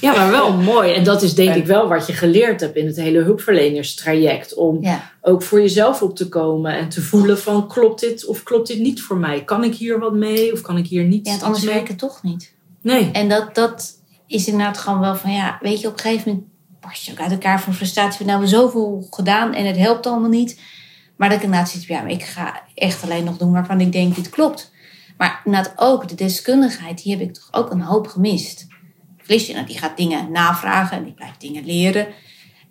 [0.03, 0.91] Ja, maar wel mooi.
[0.93, 4.53] En dat is denk ik wel wat je geleerd hebt in het hele hulpverlenerstraject.
[4.53, 5.11] Om Ja.
[5.21, 8.79] ook voor jezelf op te komen en te voelen van klopt dit of klopt dit
[8.79, 9.43] niet voor mij?
[9.43, 11.73] Kan ik hier wat mee of kan ik hier niet Ja, anders mee?
[11.73, 12.53] werkt het toch niet.
[12.81, 13.09] Nee.
[13.11, 13.91] En dat, dat
[14.27, 16.47] is inderdaad gewoon wel van, ja, weet je, op een gegeven moment
[16.81, 18.25] barst je ook uit elkaar van frustratie.
[18.25, 20.59] Nou, we hebben zoveel gedaan en het helpt allemaal niet.
[21.15, 23.91] Maar dat ik inderdaad zit, ja, maar ik ga echt alleen nog doen waarvan ik
[23.91, 24.71] denk, dit klopt.
[25.17, 28.67] Maar inderdaad ook de deskundigheid, die heb ik toch ook een hoop gemist.
[29.27, 32.07] Nou, die gaat dingen navragen en die blijft dingen leren.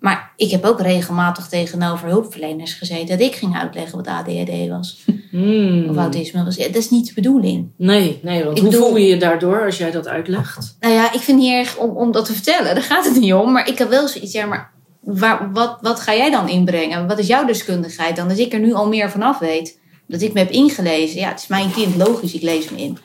[0.01, 5.05] Maar ik heb ook regelmatig tegenover hulpverleners gezeten dat ik ging uitleggen wat ADHD was.
[5.31, 5.89] Hmm.
[5.89, 6.57] Of autisme was.
[6.57, 7.69] Ja, dat is niet de bedoeling.
[7.77, 10.77] Nee, nee, want Ik hoe bedoel- voel je je daardoor als jij dat uitlegt?
[10.81, 12.75] Nou ja, ik vind niet erg om, om dat te vertellen.
[12.75, 13.53] Daar gaat het niet om.
[13.53, 17.07] Maar ik heb wel zoiets, ja, maar waar, wat, wat ga jij dan inbrengen?
[17.09, 18.29] Wat is jouw deskundigheid dan?
[18.29, 19.81] Dat ik er nu al meer vanaf weet.
[20.09, 21.21] Dat ik me heb ingelezen.
[21.21, 22.99] Ja, het is mijn kind, logisch, ik lees me in.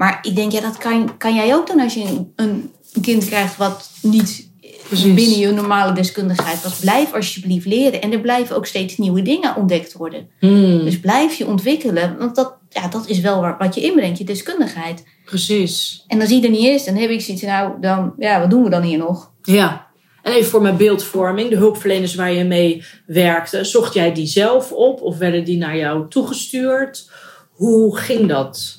[0.00, 3.24] Maar ik denk, ja, dat kan, kan jij ook doen als je een, een kind
[3.26, 4.50] krijgt wat niet
[4.88, 5.14] Precies.
[5.14, 6.78] binnen je normale deskundigheid was.
[6.78, 8.02] Blijf alsjeblieft leren.
[8.02, 10.28] En er blijven ook steeds nieuwe dingen ontdekt worden.
[10.38, 12.16] Hmm, Dus blijf je ontwikkelen.
[12.18, 15.04] Want dat, ja, dat is wel wat je inbrengt, je deskundigheid.
[15.24, 16.04] precies.
[16.06, 18.62] En als die er niet is, dan heb ik zoiets nou, dan, ja, wat doen
[18.62, 19.30] we dan hier nog?
[19.42, 19.86] Ja.
[20.22, 24.72] En even voor mijn beeldvorming, de hulpverleners waar je mee werkte, zocht jij die zelf
[24.72, 27.10] op of werden die naar jou toegestuurd?
[27.50, 28.78] Hoe ging dat?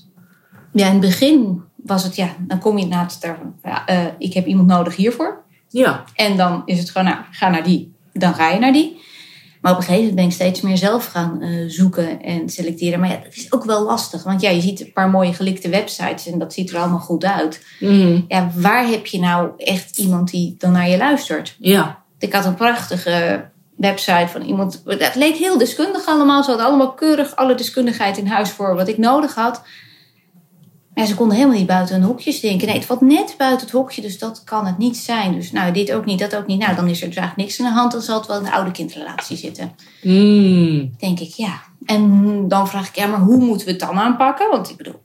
[0.73, 4.33] Ja, in het begin was het, ja, dan kom je daar van, ja, eh, ik
[4.33, 5.43] heb iemand nodig hiervoor.
[5.69, 6.03] Ja.
[6.15, 7.93] En dan is het gewoon, nou, ga naar die.
[8.13, 8.99] Dan ga je naar die.
[9.61, 12.99] Maar op een gegeven moment ben ik steeds meer zelf gaan eh, zoeken en selecteren.
[12.99, 14.23] Maar ja, dat is ook wel lastig.
[14.23, 17.25] Want ja, je ziet een paar mooie gelikte websites en dat ziet er allemaal goed
[17.25, 17.65] uit.
[17.79, 21.55] Hmm, Ja, waar heb je nou echt iemand die dan naar je luistert?
[21.59, 22.03] Ja.
[22.19, 23.45] Ik had een prachtige
[23.77, 24.81] website van iemand.
[24.85, 26.43] Het leek heel deskundig allemaal.
[26.43, 29.61] Ze hadden allemaal keurig alle deskundigheid in huis voor wat ik nodig had.
[30.93, 32.67] Maar ze konden helemaal niet buiten hun hokjes denken.
[32.67, 35.33] Nee, het valt net buiten het hokje, dus dat kan het niet zijn.
[35.33, 36.59] Dus nou, dit ook niet, dat ook niet.
[36.59, 37.91] Nou, dan is er dus eigenlijk niks aan de hand.
[37.91, 39.75] Dan zal het wel in de oude kindrelatie zitten.
[40.01, 41.61] Hmm, Denk ik, ja.
[41.85, 44.49] En dan vraag ik, ja, maar hoe moeten we het dan aanpakken?
[44.49, 45.01] Want ik bedoel,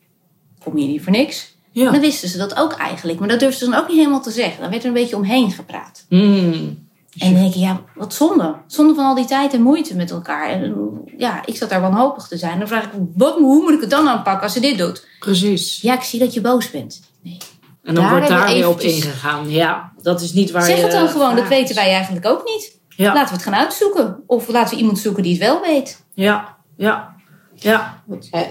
[0.59, 1.55] kom je niet voor niks?
[1.71, 1.91] Ja.
[1.91, 3.19] Dan wisten ze dat ook eigenlijk.
[3.19, 4.61] Maar dat durfden ze dan ook niet helemaal te zeggen.
[4.61, 6.05] Dan werd er een beetje omheen gepraat.
[6.09, 6.86] Hmm,
[7.19, 8.55] En dan denk ik, ja, wat zonde.
[8.67, 10.49] Zonde van al die tijd en moeite met elkaar.
[10.49, 10.75] En
[11.17, 12.59] ja, ik zat daar wanhopig te zijn.
[12.59, 15.07] Dan vraag ik, wat, hoe moet ik het dan aanpakken als ze dit doet?
[15.19, 15.81] Precies.
[15.81, 17.01] Ja, ik zie dat je boos bent.
[17.23, 17.39] Nee.
[17.83, 19.51] En dan Daar wordt daar we weer op ingegaan.
[19.51, 22.45] Ja, dat is niet waar zeg je het dan gewoon, dat weten wij eigenlijk ook
[22.45, 22.79] niet.
[22.89, 23.13] Ja.
[23.13, 24.23] Laten we het gaan uitzoeken.
[24.27, 26.05] Of laten we iemand zoeken die het wel weet.
[26.15, 27.16] Ja, ja,
[27.59, 28.05] ja.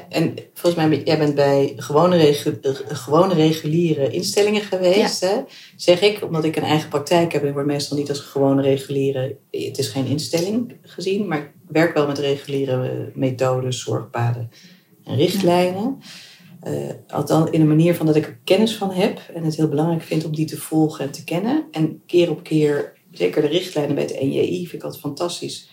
[0.09, 5.21] En volgens mij, jij bent bij gewone, regu- eh, gewone reguliere instellingen geweest.
[5.21, 5.35] Hè?
[5.75, 7.41] Zeg ik, omdat ik een eigen praktijk heb.
[7.41, 9.37] En ik word meestal niet als gewone reguliere...
[9.51, 14.49] Het is geen instelling gezien, maar ik werk wel met reguliere eh, methodes, zorgpaden
[15.03, 15.99] en richtlijnen.
[16.61, 16.73] Eh,
[17.07, 19.19] althans in een manier van dat ik er kennis van heb.
[19.33, 21.65] En het heel belangrijk vind om die te volgen en te kennen.
[21.71, 25.69] En keer op keer, zeker de richtlijnen bij het NJI, vind ik altijd fantastisch.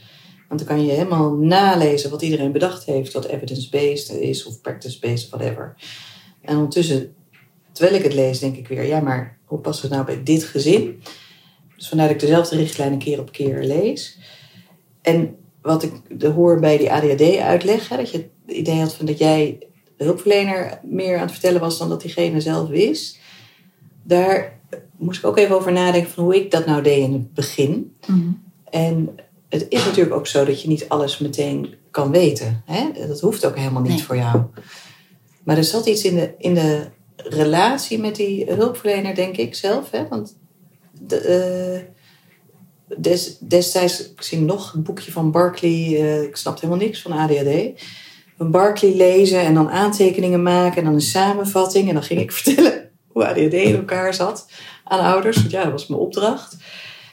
[0.53, 5.29] Want dan kan je helemaal nalezen wat iedereen bedacht heeft, wat evidence-based is of practice-based,
[5.29, 5.75] whatever.
[6.41, 7.15] En ondertussen,
[7.73, 10.45] terwijl ik het lees, denk ik weer, ja, maar hoe past het nou bij dit
[10.45, 11.03] gezin?
[11.77, 14.19] Dus vandaar dat ik dezelfde richtlijnen keer op keer lees.
[15.03, 19.07] En wat ik de hoor bij die ADHD-uitleg, hè, dat je het idee had van
[19.07, 19.59] dat jij
[19.97, 23.19] de hulpverlener meer aan het vertellen was dan dat diegene zelf wist.
[24.03, 24.59] Daar
[24.97, 27.97] moest ik ook even over nadenken van hoe ik dat nou deed in het begin.
[28.71, 29.15] En
[29.53, 32.63] het is natuurlijk ook zo dat je niet alles meteen kan weten.
[32.67, 33.07] Hè?
[33.07, 34.03] Dat hoeft ook helemaal niet Nee.
[34.03, 34.43] voor jou.
[35.45, 36.87] Maar er zat iets in de, in de
[37.17, 39.91] relatie met die hulpverlener, denk ik zelf.
[39.91, 40.09] Hè?
[40.09, 40.37] Want
[41.01, 41.81] de, eh,
[42.99, 47.13] des, destijds, ik zie nog een boekje van Barclay, eh, ik snapte helemaal niks van
[47.13, 47.83] ADHD.
[48.37, 51.89] Van Barclay lezen en dan aantekeningen maken en dan een samenvatting.
[51.89, 54.47] En dan ging ik vertellen hoe ADHD in elkaar zat
[54.85, 55.37] aan ouders.
[55.37, 56.57] Want ja, dat was mijn opdracht.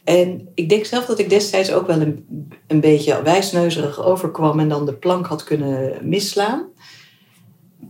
[0.09, 2.25] En ik denk zelf dat ik destijds ook wel een,
[2.67, 6.67] een beetje wijsneuzerig overkwam en dan de plank had kunnen misslaan.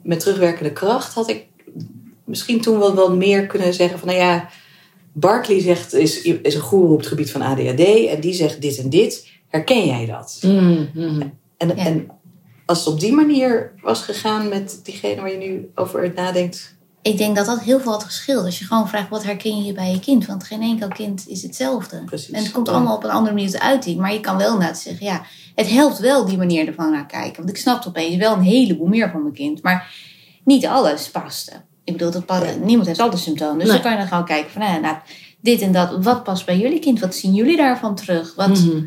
[0.04, 1.46] Met terugwerkende kracht had ik
[2.24, 4.50] misschien toen wel wat meer kunnen zeggen van, nou ja,
[5.12, 8.78] Barkley zegt, is, is een goeroe op het gebied van ADHD en die zegt dit
[8.78, 9.28] en dit.
[9.48, 10.40] Herken jij dat?
[10.42, 11.34] Mm, mm.
[11.58, 11.76] En, Ja.
[11.76, 12.08] en
[12.66, 17.18] als het op die manier was gegaan met diegene waar je nu over nadenkt, Ik
[17.18, 18.46] denk dat dat heel veel had gescheeld.
[18.46, 20.26] Als je gewoon vraagt, wat herken je bij je kind?
[20.26, 22.04] Want geen enkel kind is hetzelfde.
[22.06, 22.30] Precies.
[22.32, 22.74] En het komt Ja.
[22.74, 24.00] allemaal op een andere manier tot uiting.
[24.00, 25.22] Maar je kan wel inderdaad zeggen, ja,
[25.56, 27.38] het helpt wel die manier ervan naar kijken.
[27.38, 29.64] Want ik snapte opeens wel een heleboel meer van mijn kind.
[29.64, 29.92] Maar
[30.44, 31.52] niet alles paste.
[31.84, 33.58] Ik bedoel, dat niemand heeft alle symptomen.
[33.60, 33.74] Dus Nee.
[33.74, 34.96] dan kan je dan gewoon kijken van, nou, nou,
[35.42, 36.04] dit en dat.
[36.04, 37.00] Wat past bij jullie kind?
[37.00, 38.36] Wat zien jullie daarvan terug?
[38.36, 38.82] Wat, Mhm.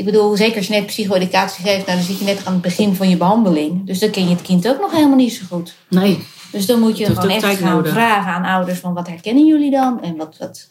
[0.00, 2.62] Ik bedoel, zeker als je net psycho-educatie geeft, nou, dan zit je net aan het
[2.62, 3.86] begin van je behandeling.
[3.86, 5.74] Dus dan ken je het kind ook nog helemaal niet zo goed.
[5.88, 6.26] Nee.
[6.52, 7.92] Dus dan moet je gewoon echt gaan nodig.
[7.92, 10.02] vragen aan ouders van wat herkennen jullie dan?
[10.02, 10.68] En wat, wat,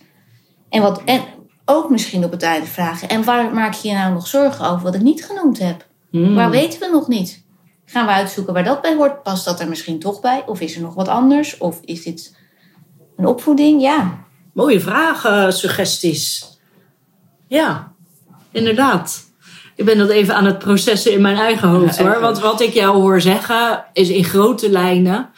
[0.70, 1.22] en wat en
[1.66, 3.10] ook misschien op het einde vragen.
[3.10, 5.86] En waar maak je je nou nog zorgen over wat ik niet genoemd heb?
[6.12, 6.36] Mm.
[6.36, 7.44] Waar weten we nog niet?
[7.86, 9.24] Gaan we uitzoeken waar dat bij hoort?
[9.24, 10.44] Past dat er misschien toch bij?
[10.46, 11.58] Of is er nog wat anders?
[11.58, 12.38] Of is dit
[13.18, 13.82] een opvoeding?
[13.82, 14.18] Ja.
[14.54, 16.48] Mooie vragen, suggesties.
[17.48, 17.89] Ja,
[18.52, 19.28] inderdaad.
[19.76, 22.20] Ik ben dat even aan het processen in mijn eigen hoofd Ja, hoor.
[22.20, 25.30] Want wat ik jou hoor zeggen is in grote lijnen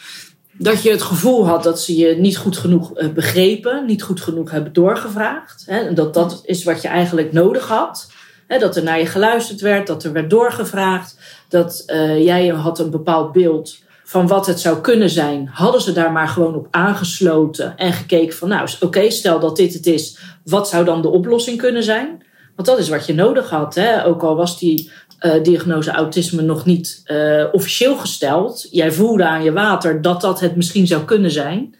[0.62, 4.22] dat je het gevoel had dat ze je niet goed genoeg eh, begrepen, niet goed
[4.22, 5.64] genoeg hebben doorgevraagd.
[5.66, 5.80] Hè?
[5.80, 8.12] En dat dat is wat je eigenlijk nodig had.
[8.48, 8.60] Hè?
[8.60, 11.18] Dat er naar je geluisterd werd, dat er werd doorgevraagd,
[11.50, 15.50] dat eh, jij had een bepaald beeld van wat het zou kunnen zijn.
[15.52, 19.74] Hadden ze daar maar gewoon op aangesloten en gekeken van, nou, oké, stel dat dit
[19.74, 22.24] het is, wat zou dan de oplossing kunnen zijn?
[22.56, 23.76] Want dat is wat je nodig had.
[23.76, 24.06] Hè?
[24.06, 28.68] Ook al was die uh, diagnose autisme nog niet uh, officieel gesteld.
[28.72, 31.76] Jij voelde aan je water dat dat het misschien zou kunnen zijn.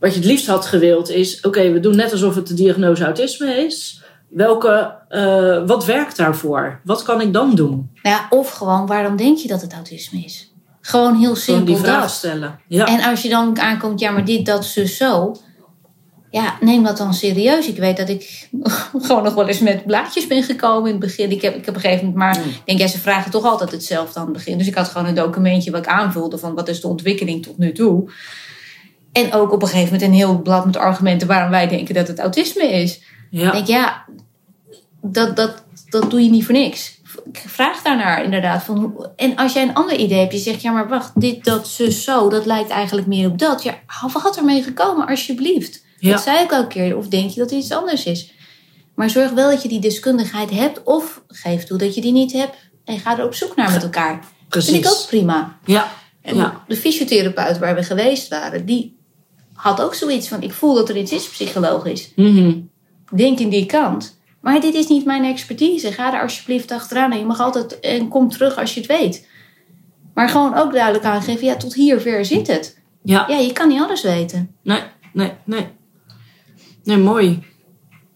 [0.00, 3.04] Wat je het liefst had gewild is: oké, we doen net alsof het de diagnose
[3.04, 4.02] autisme is.
[4.28, 6.80] Welke, uh, wat werkt daarvoor?
[6.84, 7.90] Wat kan ik dan doen?
[8.02, 10.52] Nou ja, of gewoon, waarom denk je dat het autisme is?
[10.80, 12.10] Gewoon heel simpel Gewoon die vraag dat.
[12.10, 12.60] stellen.
[12.68, 12.86] Ja.
[12.86, 15.36] En als je dan aankomt, ja, maar dit, dat, zus, zo.
[16.34, 17.66] Ja, neem dat dan serieus.
[17.66, 18.48] Ik weet dat ik
[19.02, 21.30] gewoon nog wel eens met blaadjes ben gekomen in het begin.
[21.30, 23.44] Ik heb, ik heb op een gegeven moment, maar ik denk, ja, ze vragen toch
[23.44, 24.58] altijd hetzelfde aan het begin.
[24.58, 27.58] Dus ik had gewoon een documentje wat ik aanvulde van wat is de ontwikkeling tot
[27.58, 28.10] nu toe.
[29.12, 32.08] En ook op een gegeven moment een heel blad met argumenten waarom wij denken dat
[32.08, 33.02] het autisme is.
[33.30, 33.46] ja.
[33.46, 34.04] Ik denk, ja,
[35.02, 37.00] dat, dat, dat doe je niet voor niks.
[37.24, 38.62] Ik vraag daarnaar inderdaad.
[38.62, 41.68] Van, en als jij een ander idee hebt, je zegt, ja, maar wacht, dit, dat,
[41.68, 43.62] zus, zo, dat lijkt eigenlijk meer op dat.
[43.62, 43.78] Ja,
[44.12, 45.83] wat ermee gekomen, alsjeblieft.
[46.04, 46.10] Ja.
[46.12, 46.96] Dat zei ik elke keer.
[46.96, 48.32] Of denk je dat het iets anders is?
[48.94, 52.32] Maar zorg wel dat je die deskundigheid hebt, of geef toe dat je die niet
[52.32, 52.56] hebt.
[52.84, 54.24] En ga er op zoek naar met elkaar.
[54.48, 55.06] Dat vind ik ook Precies.
[55.08, 55.58] prima.
[55.64, 55.92] Ja.
[56.22, 56.64] En Ja.
[56.68, 58.96] de fysiotherapeut waar we geweest waren, die
[59.52, 62.58] had ook zoiets van: ik voel dat er iets is psychologisch Mhm.
[63.14, 64.18] denk in die kant.
[64.40, 65.92] Maar dit is niet mijn expertise.
[65.92, 67.12] Ga er alsjeblieft achteraan.
[67.12, 69.26] En je mag altijd en kom terug als je het weet.
[70.14, 72.78] Maar gewoon ook duidelijk aangeven: ja, tot hier ver zit het.
[73.02, 73.24] ja.
[73.28, 74.54] Ja, je kan niet alles weten.
[74.62, 74.80] Nee,
[75.12, 75.66] nee, nee.
[76.84, 77.42] Nee, mooi.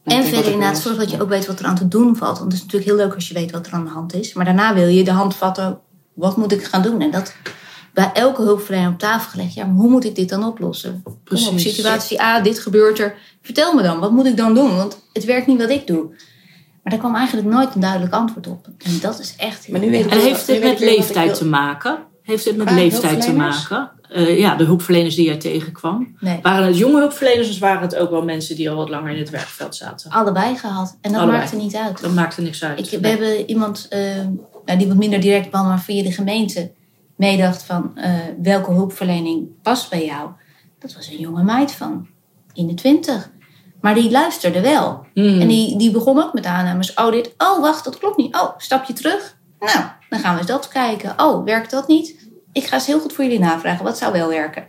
[0.04, 2.38] Ik en verder inderdaad, zorg dat je ook weet wat er aan te doen valt.
[2.38, 4.32] Want het is natuurlijk heel leuk als je weet wat er aan de hand is.
[4.32, 5.80] Maar daarna wil je de hand vatten:
[6.12, 7.00] wat moet ik gaan doen?
[7.00, 7.34] En dat
[7.98, 9.54] bij elke hulpverlener op tafel gelegd.
[9.54, 11.00] Ja, maar hoe moet ik dit dan oplossen?
[11.04, 11.74] Kom op, Precies.
[11.74, 13.14] situatie A, dit gebeurt er.
[13.42, 14.76] Vertel me dan, wat moet ik dan doen?
[14.76, 16.04] Want het werkt niet wat ik doe.
[16.82, 18.68] Maar daar kwam eigenlijk nooit een duidelijk antwoord op.
[18.78, 19.68] En dat is echt...
[19.68, 21.98] Maar nu weet ik En heeft weet met leeftijd te maken?
[22.22, 23.90] Heeft dit met leeftijd te maken?
[24.08, 26.16] Eh, ja, de hulpverleners die jij tegenkwam.
[26.20, 29.12] Nee, Waren het jonge hulpverleners of waren het ook wel mensen die al wat langer
[29.12, 30.10] in het werkveld zaten?
[30.10, 30.98] allebei gehad.
[31.00, 31.40] En dat Allebei.
[31.40, 32.00] maakte niet uit.
[32.02, 32.78] Dat maakte niks uit.
[32.78, 33.10] Ik, we Nee.
[33.10, 34.00] hebben iemand eh,
[34.64, 36.70] nou, die wat minder direct behandeld, maar via de gemeente
[37.16, 40.30] meedacht van eh, welke hulpverlening past bij jou.
[40.78, 42.06] Dat was een jonge meid van
[42.54, 43.30] in de twintig.
[43.80, 45.06] Maar die luisterde wel.
[45.14, 45.40] Mhm.
[45.40, 46.94] En die, die begon ook met aannames.
[46.94, 47.34] Oh, dit.
[47.38, 48.34] Oh, wacht, dat klopt niet.
[48.34, 49.36] Oh, stapje terug.
[49.58, 51.14] Nou, dan gaan we eens dat kijken.
[51.16, 52.17] Oh, werkt dat niet?
[52.58, 53.84] Ik ga eens heel goed voor jullie navragen.
[53.84, 54.66] Wat zou wel werken?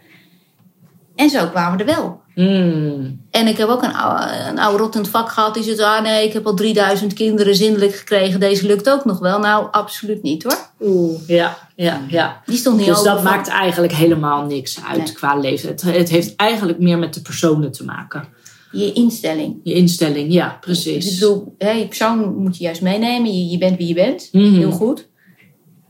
[1.15, 2.21] En zo kwamen we er wel.
[2.35, 3.21] Hmm.
[3.31, 5.79] En ik heb ook een oude, een oude rot in het vak gehad die zegt:
[5.79, 8.39] Ah nee, ik heb al 3000 kinderen zindelijk gekregen.
[8.39, 9.39] Deze lukt ook nog wel.
[9.39, 10.57] Nou, absoluut niet hoor.
[10.81, 12.41] Oeh, ja, ja, ja.
[12.45, 15.11] Die stond niet Dus dat van- maakt eigenlijk helemaal niks uit Nee.
[15.13, 15.81] qua leeftijd.
[15.81, 18.27] Het, het heeft eigenlijk meer met de personen te maken.
[18.71, 19.59] je instelling.
[19.63, 21.05] Je instelling, ja, precies.
[21.13, 23.33] ik bedoel, hè, je persoon moet je juist meenemen.
[23.37, 24.29] Je, je bent wie je bent.
[24.31, 24.53] Mhm.
[24.53, 25.07] Heel goed.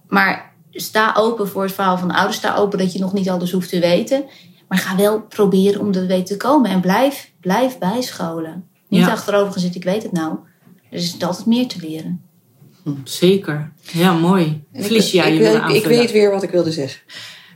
[0.08, 0.49] Maar
[0.80, 2.38] sta open voor het verhaal van de ouders.
[2.38, 4.24] Sta open dat je nog niet alles hoeft te weten.
[4.68, 6.70] Maar ga wel proberen om er te weten te komen.
[6.70, 8.68] En blijf, blijf bijscholen.
[8.88, 9.12] Niet Ja.
[9.12, 10.36] achterover gaan zitten, ik weet het nou.
[10.90, 12.22] Er is altijd meer te leren.
[13.04, 13.72] Zeker.
[13.94, 14.64] Ja, mooi.
[14.74, 15.98] Ik- Felicia, ik, je weet- wilde ik, aanvullen.
[15.98, 17.02] weet weer wat ik wilde zeggen.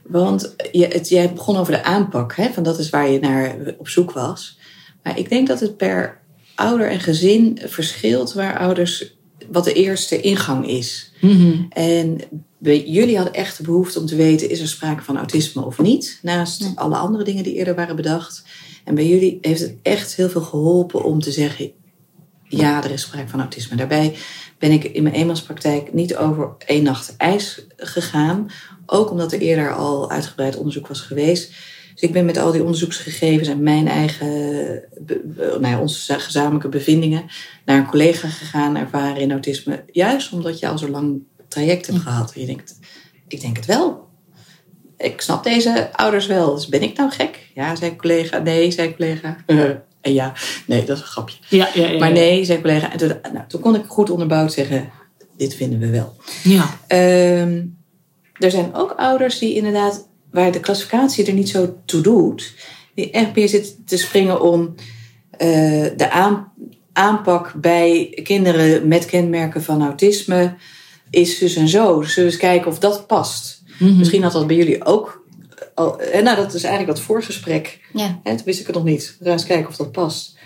[0.08, 2.50] Want je, het, jij begon over de aanpak, hè?
[2.54, 4.60] Van dat is waar je naar op zoek was.
[5.04, 6.20] Maar ik denk dat het per
[6.56, 9.16] ouder en gezin verschilt waar ouders
[9.54, 11.12] wat de eerste ingang is.
[11.22, 11.62] Mhm.
[11.70, 12.20] En
[12.58, 15.80] bij jullie hadden echt de behoefte om te weten: is er sprake van autisme of
[15.80, 16.20] niet?
[16.22, 18.44] Naast alle andere dingen die eerder waren bedacht.
[18.84, 21.72] En bij jullie heeft het echt heel veel geholpen om te zeggen:
[22.48, 23.76] ja, er is sprake van autisme.
[23.76, 24.16] Daarbij
[24.58, 28.50] ben ik in mijn eenmanspraktijk niet over één nacht ijs gegaan.
[28.86, 31.52] Ook omdat er eerder al uitgebreid onderzoek was geweest.
[31.94, 34.28] Dus ik ben met al die onderzoeksgegevens en mijn eigen,
[35.02, 37.26] be- be- nou ja, onze gezamenlijke bevindingen
[37.66, 39.84] naar een collega gegaan, ervaren in autisme.
[39.92, 42.34] Juist omdat je al zo lang traject hebt gehad.
[42.34, 42.80] En je denkt,
[43.28, 44.08] ik denk het wel.
[44.98, 46.56] Ik snap deze ouders wel.
[46.56, 47.50] Dus ben ik nou gek?
[47.54, 48.38] Ja, zei collega.
[48.38, 49.38] Nee, zei collega.
[50.02, 50.34] en ja,
[50.68, 51.38] nee, dat is een grapje.
[51.50, 52.00] Ja, ja, ja.
[52.00, 52.92] Maar nee, zei collega.
[52.92, 54.90] En toen, nou, toen kon ik goed onderbouwd zeggen,
[55.38, 56.16] dit vinden we wel.
[56.44, 56.80] Ja.
[56.88, 57.66] Ehm,
[58.34, 62.54] er zijn ook ouders die inderdaad, waar de klassificatie er niet zo toe doet,
[62.96, 64.74] die echt meer zitten te springen om
[65.32, 65.48] eh,
[65.98, 66.52] de aan-
[66.94, 70.56] aanpak bij kinderen met kenmerken van autisme
[71.10, 72.00] is dus en zo.
[72.00, 73.64] Dus zullen we eens kijken of dat past.
[73.80, 73.98] Mhm.
[73.98, 75.26] Misschien had dat bij jullie ook.
[75.76, 77.80] Al, eh, nou, dat is eigenlijk dat voorgesprek.
[77.94, 79.16] Ja, Hè, toen wist ik het nog niet.
[79.20, 80.38] We gaan eens kijken of dat past.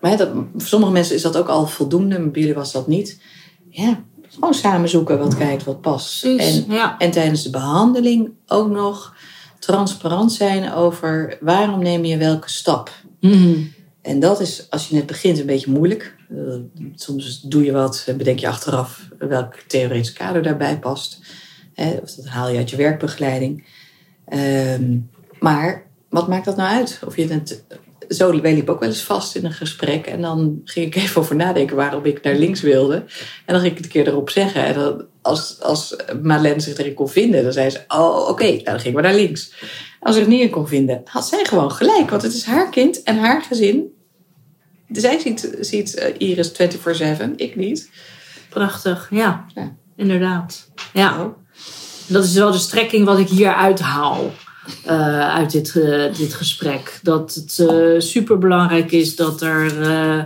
[0.00, 2.72] Maar hè, dat, voor sommige mensen is dat ook al voldoende, maar bij jullie was
[2.72, 3.20] dat niet.
[3.70, 4.04] Ja,
[4.34, 6.20] gewoon samen zoeken wat kijkt, wat past.
[6.20, 6.64] Precies.
[6.64, 6.98] En, ja.
[6.98, 9.16] en tijdens de behandeling ook nog
[9.58, 12.90] transparant zijn over waarom neem je welke stap.
[13.20, 13.62] Mhm.
[14.02, 16.16] En dat is, als je net begint, een beetje moeilijk.
[16.30, 21.20] Eh, soms doe je wat en bedenk je achteraf welk theoretisch kader daarbij past.
[21.74, 23.66] Hè, of dat haal je uit je werkbegeleiding.
[24.24, 24.98] Ehm,
[25.38, 27.00] maar wat maakt dat nou uit?
[27.06, 27.64] Of je het
[28.08, 30.06] zo liepen ook wel eens vast in een gesprek.
[30.06, 32.94] En dan ging ik even over nadenken waarom ik naar links wilde.
[32.94, 34.64] En dan ging ik het een keer erop zeggen.
[34.64, 35.96] En dan, als, als
[36.56, 39.52] zich erin kon vinden, dan zei ze: Oh, oké, nou, dan gingen we naar links.
[40.00, 42.10] Als ik het niet in kon vinden, had zij gewoon gelijk.
[42.10, 43.92] Want het is haar kind en haar gezin.
[44.88, 47.90] Zij ziet, ziet eh, Iris 24-7, ik niet.
[48.48, 49.46] Prachtig, ja.
[49.54, 49.76] Ja.
[49.96, 50.70] Inderdaad.
[50.92, 51.22] Ja.
[51.22, 51.42] Oh.
[52.06, 54.32] Dat is wel de strekking wat ik hier uithaal.
[54.84, 56.98] Eh, uit dit, eh, dit gesprek.
[57.02, 60.18] Dat het eh super belangrijk is dat er eh,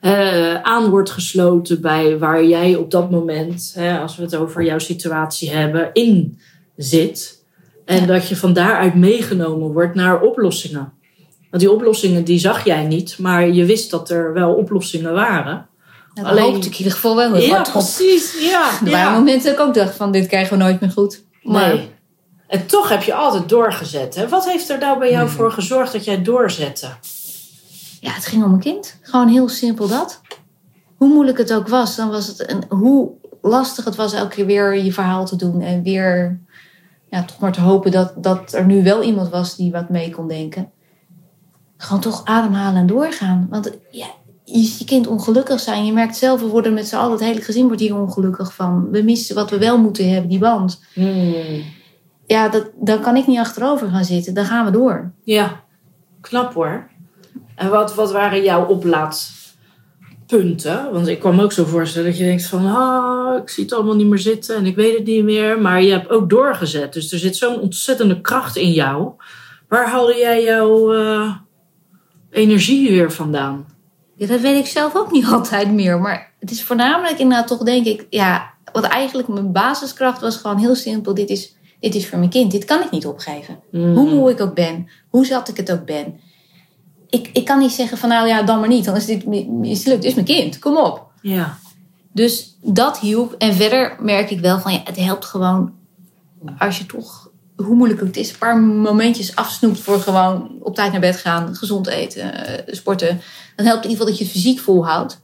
[0.00, 4.64] eh, aan wordt gesloten bij waar jij op dat moment, hè, als we het over
[4.64, 6.38] jouw situatie hebben, in
[6.76, 7.40] zit.
[7.84, 8.06] En Ja.
[8.06, 10.92] dat je van daaruit meegenomen wordt naar oplossingen.
[11.50, 15.66] Want die oplossingen die zag jij niet, maar je wist dat er wel oplossingen waren.
[16.14, 17.72] Dat Alleen- hoopte ik in ieder geval wel heel Ja, hard op.
[17.72, 18.36] precies.
[18.50, 21.22] Ja, Er waren momenten dat ik ook dacht van dit krijgen we nooit meer goed.
[21.42, 21.88] Maar Nee.
[22.52, 24.14] En toch heb je altijd doorgezet.
[24.14, 24.28] Hè?
[24.28, 25.36] Wat heeft er nou bij jou Hmm.
[25.36, 26.86] voor gezorgd dat jij doorzette?
[28.00, 28.98] ja, het ging om mijn kind.
[29.02, 30.20] Gewoon heel simpel dat.
[30.96, 33.10] Hoe moeilijk het ook was, dan was het een, hoe
[33.42, 35.60] lastig het was elke keer weer je verhaal te doen.
[35.60, 36.40] En weer
[37.10, 40.10] ja, toch maar te hopen dat, dat er nu wel iemand was die wat mee
[40.10, 40.70] kon denken.
[41.76, 43.46] Gewoon toch ademhalen en doorgaan.
[43.50, 44.06] Want ja,
[44.44, 45.84] je ziet je kind ongelukkig zijn.
[45.84, 48.90] Je merkt zelf, we worden met z'n allen, het hele gezin wordt hier ongelukkig van.
[48.90, 50.80] We missen wat we wel moeten hebben, die band.
[52.32, 54.34] Ja, dat, dan kan ik niet achterover gaan zitten.
[54.34, 55.12] Dan gaan we door.
[55.24, 55.64] Ja,
[56.20, 56.88] knap hoor.
[57.54, 60.92] En wat, wat waren jouw oplaadpunten?
[60.92, 62.66] Want ik kwam ook zo voorstellen dat je denkt van...
[62.66, 65.60] Ah, ik zie het allemaal niet meer zitten en ik weet het niet meer.
[65.60, 66.92] Maar je hebt ook doorgezet.
[66.92, 69.12] Dus er zit zo'n ontzettende kracht in jou.
[69.68, 71.36] Waar haalde jij jouw eh,
[72.30, 73.66] energie weer vandaan?
[74.14, 76.00] Ja, dat weet ik zelf ook niet altijd meer.
[76.00, 78.06] Maar het is voornamelijk inderdaad toch denk ik...
[78.10, 81.14] Ja, wat eigenlijk mijn basiskracht was gewoon heel simpel.
[81.14, 82.50] Dit is, dit is voor mijn kind.
[82.50, 83.58] Dit kan ik niet opgeven.
[83.70, 83.94] Mm.
[83.96, 84.88] Hoe moe ik ook ben.
[85.08, 86.20] Hoe zat ik het ook ben.
[87.08, 88.84] Ik, ik kan niet zeggen van nou ja, dan maar niet.
[88.84, 89.96] Dan is dit mi- mislukt.
[89.96, 90.58] Het is mijn kind.
[90.58, 91.10] Kom op.
[91.22, 91.58] Ja,
[92.12, 93.34] Dus dat hielp.
[93.38, 95.72] En verder merk ik wel van ja, het helpt gewoon
[96.58, 100.92] als je toch, hoe moeilijk het is, een paar momentjes afsnoept voor gewoon op tijd
[100.92, 103.20] naar bed gaan, gezond eten, eh, sporten.
[103.56, 105.20] Dan helpt in ieder geval dat je het fysiek volhoudt.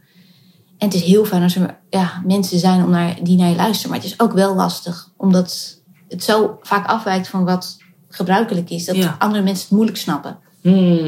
[0.78, 3.56] En het is heel fijn als er ja, mensen zijn om naar, die naar je
[3.56, 3.90] luisteren.
[3.90, 5.77] Maar het is ook wel lastig, omdat
[6.08, 7.76] het zo vaak afwijkt van wat
[8.08, 8.84] gebruikelijk is.
[8.84, 9.16] Dat Ja.
[9.18, 10.38] andere mensen het moeilijk snappen.
[10.62, 11.06] Mm.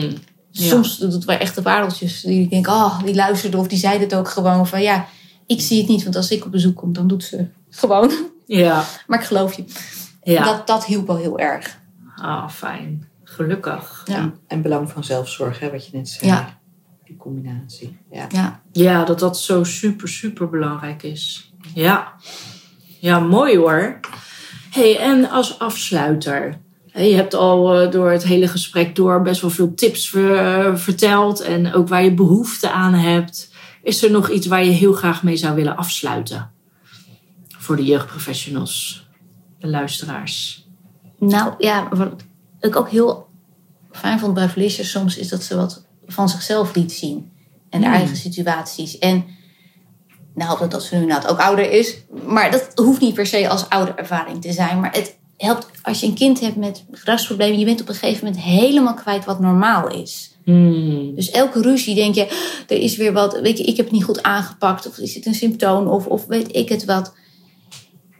[0.50, 0.66] Ja.
[0.68, 2.20] Soms doet het wel echte waardeltjes.
[2.20, 5.06] Die denken, oh, die luisterde of die zei het ook gewoon van ja,
[5.46, 8.10] ik zie het niet, want als ik op bezoek kom, dan doet ze gewoon.
[8.46, 9.64] ja, Maar ik geloof je.
[10.22, 10.44] ja.
[10.44, 11.78] Dat, dat hielp wel heel erg.
[12.16, 13.08] Ah, fijn.
[13.24, 14.02] Gelukkig.
[14.04, 14.14] Ja.
[14.16, 16.30] En, en belang van zelfzorg, hè, wat je net zei.
[16.30, 16.58] Ja.
[17.04, 17.98] Die combinatie.
[18.10, 18.26] Ja.
[18.28, 18.60] Ja.
[18.72, 21.52] Ja, dat dat zo super, super belangrijk is.
[21.74, 22.12] Ja,
[23.00, 24.00] ja mooi hoor.
[24.70, 26.58] Hey, en als afsluiter.
[26.94, 31.40] Je hebt al eh, door het hele gesprek door best wel veel tips ver- verteld.
[31.40, 33.50] En ook waar je behoefte aan hebt.
[33.82, 36.50] Is er nog iets waar je heel graag mee zou willen afsluiten?
[37.58, 39.06] Voor de jeugdprofessionals,
[39.58, 40.66] de luisteraars.
[41.18, 42.12] Nou ja, wat
[42.60, 43.28] ik ook heel
[43.92, 47.30] fijn vond bij Felicia soms is dat ze wat van zichzelf liet zien.
[47.70, 47.98] En haar Hmm.
[48.00, 48.98] eigen situaties.
[48.98, 49.24] En
[50.46, 51.96] nou, dat ze nu inderdaad ook ouder is.
[52.26, 54.80] Maar dat hoeft niet per se als ouderervaring te zijn.
[54.80, 57.58] Maar het helpt als je een kind hebt met gedragsproblemen.
[57.58, 60.34] Je bent op een gegeven moment helemaal kwijt wat normaal is.
[60.44, 61.14] Hmm.
[61.14, 62.26] Dus elke ruzie denk je,
[62.68, 64.86] er is weer wat, weet je, ik heb het niet goed aangepakt.
[64.86, 67.14] Of is het een symptoom of, of weet ik het wat.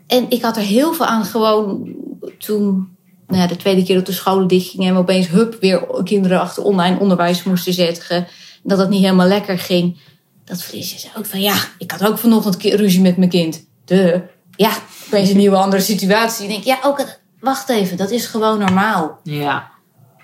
[0.07, 1.95] En ik had er heel veel aan gewoon
[2.39, 2.97] toen
[3.27, 4.89] nou ja, de tweede keer dat de scholen dichtgingen.
[4.89, 8.27] En we opeens hup weer kinderen achter online onderwijs moesten zetten.
[8.63, 9.99] Dat het niet helemaal lekker ging.
[10.51, 13.31] Dat Felicia zei ook van ja, ik had ook vanochtend een keer ruzie met mijn
[13.31, 13.65] kind.
[13.85, 14.23] De,
[14.57, 14.71] ja,
[15.07, 16.45] opeens een nieuwe andere situatie.
[16.45, 17.05] Ik denk, ja, ook,
[17.41, 19.21] wacht even, dat is gewoon normaal.
[19.23, 19.71] Ja,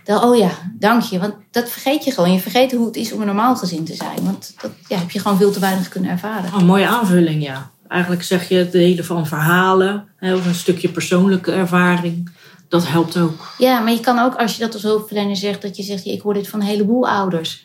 [0.04, 1.18] Dan, oh ja, dank je.
[1.18, 2.32] Want dat vergeet je gewoon.
[2.32, 4.24] Je vergeet hoe het is om een normaal gezin te zijn.
[4.24, 6.52] Want dat ja, heb je gewoon veel te weinig kunnen ervaren.
[6.52, 7.70] Oh, een mooie aanvulling, ja.
[7.88, 12.30] Eigenlijk zeg je het hele van verhalen, hè, of een stukje persoonlijke ervaring.
[12.68, 13.54] Dat helpt ook.
[13.58, 16.12] Ja, maar je kan ook, als je dat als hulpverlener zegt, dat je zegt, ja,
[16.12, 17.64] ik hoor dit van een heleboel ouders.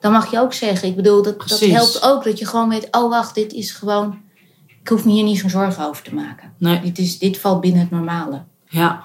[0.00, 2.24] Dan mag je ook zeggen, ik bedoel, dat, dat helpt ook.
[2.24, 4.18] Dat je gewoon weet, oh wacht, dit is gewoon,
[4.82, 6.54] ik hoef me hier niet zo'n zorgen over te maken.
[6.58, 6.80] Nee.
[6.80, 8.44] Dit, is, dit valt binnen het normale.
[8.68, 9.04] Ja.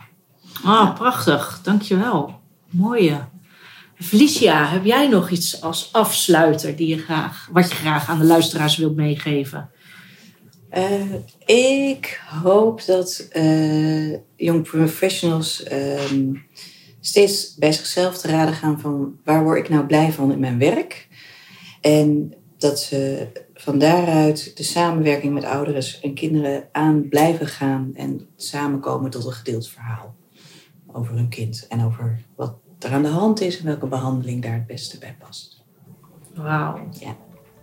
[0.64, 1.60] Ah, prachtig.
[1.64, 2.40] Dankjewel.
[2.70, 3.26] Mooie.
[3.96, 8.26] Felicia, heb jij nog iets als afsluiter die je graag, wat je graag aan de
[8.26, 9.70] luisteraars wilt meegeven?
[10.70, 11.14] Eh,
[11.96, 16.34] ik hoop dat eh young professionals ehm,
[17.06, 20.60] steeds bij zichzelf te raden gaan van waar word ik nou blij van in mijn
[20.60, 21.08] werk.
[21.82, 28.28] En dat ze van daaruit de samenwerking met ouderen en kinderen aan blijven gaan en
[28.36, 30.16] samenkomen tot een gedeeld verhaal
[30.92, 34.54] over hun kind en over wat er aan de hand is en welke behandeling daar
[34.54, 35.64] het beste bij past.
[36.36, 36.88] Wauw.
[37.00, 37.16] Ja.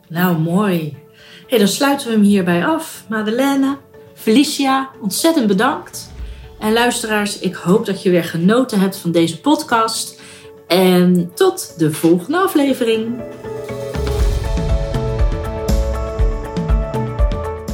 [0.09, 0.97] Nou, mooi.
[1.47, 3.05] Hey, dan sluiten we hem hierbij af.
[3.09, 3.79] Madeleine,
[4.15, 6.10] Felicia, ontzettend bedankt.
[6.61, 10.21] En luisteraars, ik hoop dat je weer genoten hebt van deze podcast.
[10.67, 13.23] En tot de volgende aflevering.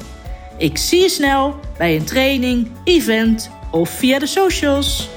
[0.58, 5.10] Ik zie je snel bij een training, event of via de socials.